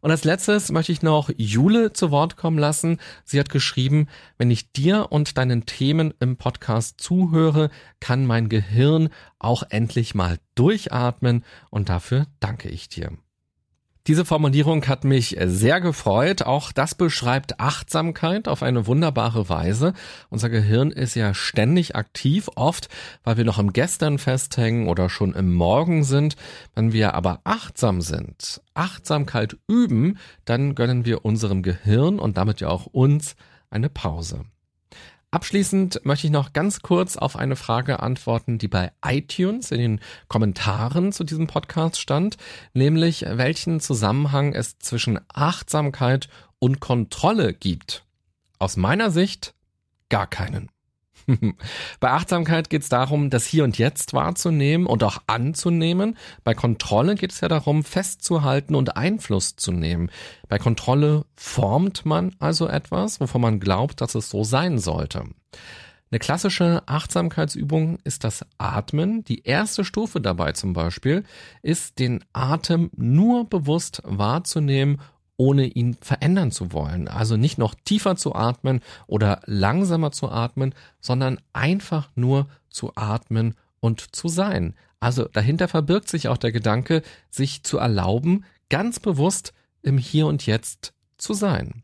Und 0.00 0.10
als 0.10 0.24
letztes 0.24 0.70
möchte 0.70 0.92
ich 0.92 1.02
noch 1.02 1.30
Jule 1.36 1.92
zu 1.92 2.10
Wort 2.10 2.36
kommen 2.36 2.58
lassen. 2.58 2.98
Sie 3.24 3.40
hat 3.40 3.48
geschrieben, 3.48 4.06
wenn 4.38 4.50
ich 4.50 4.72
dir 4.72 5.10
und 5.10 5.38
deinen 5.38 5.66
Themen 5.66 6.12
im 6.20 6.36
Podcast 6.36 7.00
zuhöre, 7.00 7.70
kann 8.00 8.26
mein 8.26 8.48
Gehirn 8.48 9.08
auch 9.38 9.62
endlich 9.70 10.14
mal 10.14 10.38
durchatmen 10.54 11.44
und 11.70 11.88
dafür 11.88 12.26
danke 12.38 12.68
ich 12.68 12.88
dir. 12.88 13.12
Diese 14.06 14.24
Formulierung 14.24 14.86
hat 14.86 15.02
mich 15.02 15.36
sehr 15.46 15.80
gefreut. 15.80 16.42
Auch 16.42 16.70
das 16.70 16.94
beschreibt 16.94 17.58
Achtsamkeit 17.58 18.46
auf 18.46 18.62
eine 18.62 18.86
wunderbare 18.86 19.48
Weise. 19.48 19.94
Unser 20.30 20.48
Gehirn 20.48 20.92
ist 20.92 21.16
ja 21.16 21.34
ständig 21.34 21.96
aktiv, 21.96 22.48
oft 22.54 22.88
weil 23.24 23.36
wir 23.36 23.44
noch 23.44 23.58
im 23.58 23.72
Gestern 23.72 24.18
festhängen 24.18 24.86
oder 24.86 25.10
schon 25.10 25.34
im 25.34 25.52
Morgen 25.52 26.04
sind. 26.04 26.36
Wenn 26.76 26.92
wir 26.92 27.14
aber 27.14 27.40
achtsam 27.42 28.00
sind, 28.00 28.60
Achtsamkeit 28.74 29.56
üben, 29.66 30.18
dann 30.44 30.76
gönnen 30.76 31.04
wir 31.04 31.24
unserem 31.24 31.62
Gehirn 31.62 32.20
und 32.20 32.36
damit 32.36 32.60
ja 32.60 32.68
auch 32.68 32.86
uns 32.86 33.34
eine 33.70 33.88
Pause. 33.88 34.44
Abschließend 35.36 36.00
möchte 36.02 36.28
ich 36.28 36.32
noch 36.32 36.54
ganz 36.54 36.80
kurz 36.80 37.18
auf 37.18 37.36
eine 37.36 37.56
Frage 37.56 38.00
antworten, 38.00 38.56
die 38.56 38.68
bei 38.68 38.92
iTunes 39.04 39.70
in 39.70 39.78
den 39.78 40.00
Kommentaren 40.28 41.12
zu 41.12 41.24
diesem 41.24 41.46
Podcast 41.46 42.00
stand, 42.00 42.38
nämlich 42.72 43.20
welchen 43.28 43.78
Zusammenhang 43.80 44.54
es 44.54 44.78
zwischen 44.78 45.20
Achtsamkeit 45.28 46.30
und 46.58 46.80
Kontrolle 46.80 47.52
gibt. 47.52 48.06
Aus 48.58 48.78
meiner 48.78 49.10
Sicht 49.10 49.52
gar 50.08 50.26
keinen. 50.26 50.70
Bei 52.00 52.10
Achtsamkeit 52.10 52.70
geht 52.70 52.82
es 52.82 52.88
darum, 52.88 53.30
das 53.30 53.46
Hier 53.46 53.64
und 53.64 53.78
Jetzt 53.78 54.14
wahrzunehmen 54.14 54.86
und 54.86 55.02
auch 55.02 55.18
anzunehmen. 55.26 56.16
Bei 56.44 56.54
Kontrolle 56.54 57.14
geht 57.16 57.32
es 57.32 57.40
ja 57.40 57.48
darum, 57.48 57.84
festzuhalten 57.84 58.74
und 58.74 58.96
Einfluss 58.96 59.56
zu 59.56 59.72
nehmen. 59.72 60.10
Bei 60.48 60.58
Kontrolle 60.58 61.24
formt 61.34 62.06
man 62.06 62.34
also 62.38 62.68
etwas, 62.68 63.20
wovon 63.20 63.40
man 63.40 63.60
glaubt, 63.60 64.00
dass 64.00 64.14
es 64.14 64.30
so 64.30 64.44
sein 64.44 64.78
sollte. 64.78 65.24
Eine 66.12 66.20
klassische 66.20 66.84
Achtsamkeitsübung 66.86 67.98
ist 68.04 68.22
das 68.22 68.46
Atmen. 68.58 69.24
Die 69.24 69.42
erste 69.42 69.84
Stufe 69.84 70.20
dabei 70.20 70.52
zum 70.52 70.72
Beispiel 70.72 71.24
ist, 71.62 71.98
den 71.98 72.24
Atem 72.32 72.90
nur 72.94 73.48
bewusst 73.48 74.02
wahrzunehmen 74.04 75.00
ohne 75.36 75.66
ihn 75.66 75.94
verändern 76.00 76.50
zu 76.50 76.72
wollen. 76.72 77.08
Also 77.08 77.36
nicht 77.36 77.58
noch 77.58 77.74
tiefer 77.74 78.16
zu 78.16 78.34
atmen 78.34 78.80
oder 79.06 79.40
langsamer 79.46 80.12
zu 80.12 80.30
atmen, 80.30 80.74
sondern 81.00 81.38
einfach 81.52 82.10
nur 82.14 82.48
zu 82.70 82.92
atmen 82.94 83.54
und 83.80 84.14
zu 84.14 84.28
sein. 84.28 84.74
Also 85.00 85.24
dahinter 85.24 85.68
verbirgt 85.68 86.08
sich 86.08 86.28
auch 86.28 86.38
der 86.38 86.52
Gedanke, 86.52 87.02
sich 87.30 87.62
zu 87.62 87.78
erlauben, 87.78 88.44
ganz 88.70 88.98
bewusst 88.98 89.52
im 89.82 89.98
Hier 89.98 90.26
und 90.26 90.46
Jetzt 90.46 90.94
zu 91.18 91.34
sein. 91.34 91.82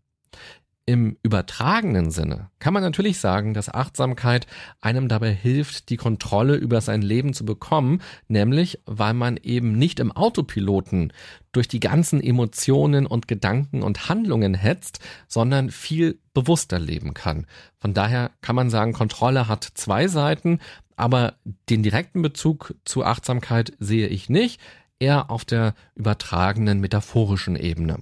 Im 0.84 1.16
übertragenen 1.22 2.10
Sinne 2.10 2.50
kann 2.58 2.74
man 2.74 2.82
natürlich 2.82 3.20
sagen, 3.20 3.54
dass 3.54 3.72
Achtsamkeit 3.72 4.48
einem 4.80 5.06
dabei 5.06 5.32
hilft, 5.32 5.90
die 5.90 5.96
Kontrolle 5.96 6.56
über 6.56 6.80
sein 6.80 7.02
Leben 7.02 7.34
zu 7.34 7.44
bekommen, 7.44 8.02
nämlich 8.26 8.80
weil 8.84 9.14
man 9.14 9.36
eben 9.36 9.78
nicht 9.78 10.00
im 10.00 10.10
Autopiloten 10.10 11.12
durch 11.52 11.68
die 11.68 11.78
ganzen 11.78 12.20
Emotionen 12.20 13.06
und 13.06 13.28
Gedanken 13.28 13.84
und 13.84 14.08
Handlungen 14.08 14.54
hetzt, 14.54 14.98
sondern 15.28 15.70
viel 15.70 16.18
bewusster 16.34 16.80
leben 16.80 17.14
kann. 17.14 17.46
Von 17.78 17.94
daher 17.94 18.32
kann 18.40 18.56
man 18.56 18.68
sagen, 18.68 18.92
Kontrolle 18.92 19.46
hat 19.46 19.62
zwei 19.74 20.08
Seiten, 20.08 20.58
aber 20.96 21.34
den 21.70 21.84
direkten 21.84 22.22
Bezug 22.22 22.74
zu 22.84 23.04
Achtsamkeit 23.04 23.72
sehe 23.78 24.08
ich 24.08 24.28
nicht, 24.28 24.60
eher 24.98 25.30
auf 25.30 25.44
der 25.44 25.74
übertragenen 25.94 26.80
metaphorischen 26.80 27.54
Ebene. 27.54 27.98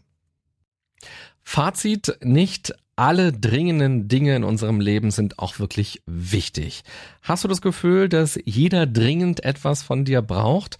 Fazit, 1.42 2.18
nicht 2.22 2.72
alle 3.00 3.32
dringenden 3.32 4.08
Dinge 4.08 4.36
in 4.36 4.44
unserem 4.44 4.78
Leben 4.78 5.10
sind 5.10 5.38
auch 5.38 5.58
wirklich 5.58 6.02
wichtig. 6.04 6.82
Hast 7.22 7.42
du 7.42 7.48
das 7.48 7.62
Gefühl, 7.62 8.10
dass 8.10 8.38
jeder 8.44 8.86
dringend 8.86 9.42
etwas 9.42 9.82
von 9.82 10.04
dir 10.04 10.20
braucht? 10.20 10.76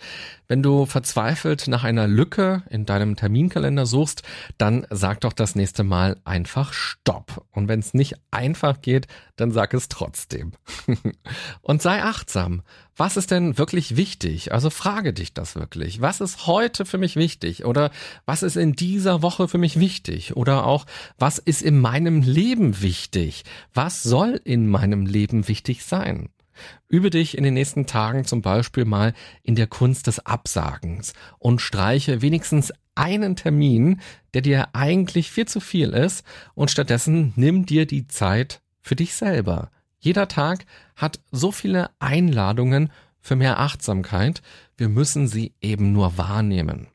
Wenn 0.46 0.62
du 0.62 0.84
verzweifelt 0.84 1.66
nach 1.66 1.82
einer 1.82 2.06
Lücke 2.06 2.62
in 2.68 2.84
deinem 2.84 3.16
Terminkalender 3.16 3.86
suchst, 3.86 4.22
dann 4.58 4.86
sag 4.90 5.22
doch 5.22 5.32
das 5.32 5.54
nächste 5.54 5.82
Mal 5.82 6.18
einfach 6.24 6.74
Stopp. 6.74 7.46
Und 7.52 7.68
wenn 7.68 7.80
es 7.80 7.94
nicht 7.94 8.16
einfach 8.30 8.82
geht, 8.82 9.06
dann 9.36 9.50
sag 9.50 9.72
es 9.72 9.88
trotzdem. 9.88 10.52
Und 11.62 11.80
sei 11.80 12.02
achtsam. 12.02 12.60
Was 13.00 13.16
ist 13.16 13.30
denn 13.30 13.56
wirklich 13.56 13.96
wichtig? 13.96 14.52
Also 14.52 14.68
frage 14.68 15.14
dich 15.14 15.32
das 15.32 15.54
wirklich. 15.54 16.02
Was 16.02 16.20
ist 16.20 16.46
heute 16.46 16.84
für 16.84 16.98
mich 16.98 17.16
wichtig? 17.16 17.64
Oder 17.64 17.92
was 18.26 18.42
ist 18.42 18.56
in 18.56 18.74
dieser 18.74 19.22
Woche 19.22 19.48
für 19.48 19.56
mich 19.56 19.80
wichtig? 19.80 20.36
Oder 20.36 20.66
auch, 20.66 20.84
was 21.18 21.38
ist 21.38 21.62
in 21.62 21.80
meinem 21.80 22.20
Leben 22.20 22.82
wichtig? 22.82 23.44
Was 23.72 24.02
soll 24.02 24.38
in 24.44 24.66
meinem 24.66 25.06
Leben 25.06 25.48
wichtig 25.48 25.82
sein? 25.82 26.28
Übe 26.90 27.08
dich 27.08 27.38
in 27.38 27.42
den 27.42 27.54
nächsten 27.54 27.86
Tagen 27.86 28.26
zum 28.26 28.42
Beispiel 28.42 28.84
mal 28.84 29.14
in 29.42 29.54
der 29.54 29.66
Kunst 29.66 30.06
des 30.06 30.26
Absagens 30.26 31.14
und 31.38 31.62
streiche 31.62 32.20
wenigstens 32.20 32.70
einen 32.96 33.34
Termin, 33.34 34.02
der 34.34 34.42
dir 34.42 34.74
eigentlich 34.74 35.30
viel 35.30 35.48
zu 35.48 35.60
viel 35.60 35.94
ist 35.94 36.22
und 36.52 36.70
stattdessen 36.70 37.32
nimm 37.34 37.64
dir 37.64 37.86
die 37.86 38.08
Zeit 38.08 38.60
für 38.82 38.94
dich 38.94 39.14
selber. 39.14 39.70
Jeder 40.00 40.28
Tag 40.28 40.64
hat 40.96 41.20
so 41.30 41.52
viele 41.52 41.90
Einladungen 41.98 42.90
für 43.20 43.36
mehr 43.36 43.60
Achtsamkeit, 43.60 44.40
wir 44.78 44.88
müssen 44.88 45.28
sie 45.28 45.52
eben 45.60 45.92
nur 45.92 46.16
wahrnehmen. 46.16 46.88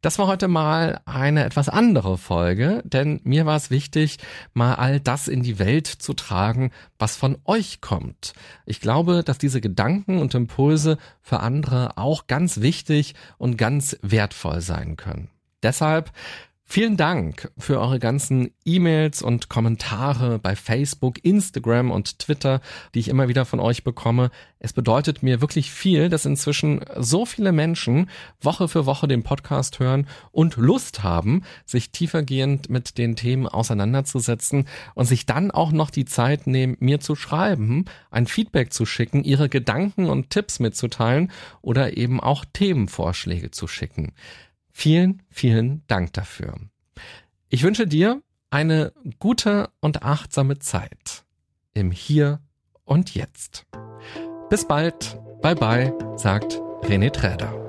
Das 0.00 0.18
war 0.18 0.26
heute 0.26 0.48
mal 0.48 1.00
eine 1.06 1.44
etwas 1.44 1.68
andere 1.70 2.18
Folge, 2.18 2.82
denn 2.84 3.20
mir 3.24 3.46
war 3.46 3.56
es 3.56 3.70
wichtig, 3.70 4.18
mal 4.52 4.74
all 4.74 5.00
das 5.00 5.28
in 5.28 5.42
die 5.42 5.58
Welt 5.58 5.86
zu 5.86 6.12
tragen, 6.12 6.72
was 6.98 7.16
von 7.16 7.38
euch 7.44 7.80
kommt. 7.80 8.34
Ich 8.66 8.80
glaube, 8.80 9.22
dass 9.22 9.38
diese 9.38 9.62
Gedanken 9.62 10.18
und 10.18 10.34
Impulse 10.34 10.98
für 11.22 11.40
andere 11.40 11.96
auch 11.96 12.26
ganz 12.26 12.60
wichtig 12.60 13.14
und 13.38 13.56
ganz 13.56 13.96
wertvoll 14.02 14.60
sein 14.60 14.96
können. 14.96 15.30
Deshalb 15.62 16.12
Vielen 16.66 16.96
Dank 16.96 17.52
für 17.58 17.78
eure 17.78 17.98
ganzen 17.98 18.50
E-Mails 18.64 19.22
und 19.22 19.48
Kommentare 19.48 20.38
bei 20.38 20.56
Facebook, 20.56 21.22
Instagram 21.22 21.90
und 21.90 22.18
Twitter, 22.18 22.60
die 22.94 23.00
ich 23.00 23.08
immer 23.08 23.28
wieder 23.28 23.44
von 23.44 23.60
euch 23.60 23.84
bekomme. 23.84 24.30
Es 24.58 24.72
bedeutet 24.72 25.22
mir 25.22 25.42
wirklich 25.42 25.70
viel, 25.70 26.08
dass 26.08 26.24
inzwischen 26.24 26.80
so 26.96 27.26
viele 27.26 27.52
Menschen 27.52 28.08
Woche 28.40 28.66
für 28.66 28.86
Woche 28.86 29.06
den 29.06 29.22
Podcast 29.22 29.78
hören 29.78 30.08
und 30.32 30.56
Lust 30.56 31.04
haben, 31.04 31.42
sich 31.66 31.92
tiefergehend 31.92 32.70
mit 32.70 32.96
den 32.96 33.14
Themen 33.14 33.46
auseinanderzusetzen 33.46 34.66
und 34.94 35.04
sich 35.04 35.26
dann 35.26 35.50
auch 35.50 35.70
noch 35.70 35.90
die 35.90 36.06
Zeit 36.06 36.46
nehmen, 36.46 36.78
mir 36.80 36.98
zu 36.98 37.14
schreiben, 37.14 37.84
ein 38.10 38.26
Feedback 38.26 38.72
zu 38.72 38.86
schicken, 38.86 39.22
ihre 39.22 39.50
Gedanken 39.50 40.06
und 40.06 40.30
Tipps 40.30 40.60
mitzuteilen 40.60 41.30
oder 41.60 41.96
eben 41.96 42.20
auch 42.20 42.44
Themenvorschläge 42.52 43.50
zu 43.50 43.68
schicken. 43.68 44.12
Vielen, 44.76 45.22
vielen 45.30 45.82
Dank 45.86 46.12
dafür. 46.12 46.54
Ich 47.48 47.62
wünsche 47.62 47.86
dir 47.86 48.20
eine 48.50 48.92
gute 49.20 49.70
und 49.80 50.02
achtsame 50.02 50.58
Zeit 50.58 51.24
im 51.72 51.92
Hier 51.92 52.40
und 52.84 53.14
Jetzt. 53.14 53.66
Bis 54.50 54.66
bald. 54.66 55.18
Bye 55.40 55.54
bye, 55.54 55.92
sagt 56.16 56.60
René 56.82 57.10
Träder. 57.10 57.63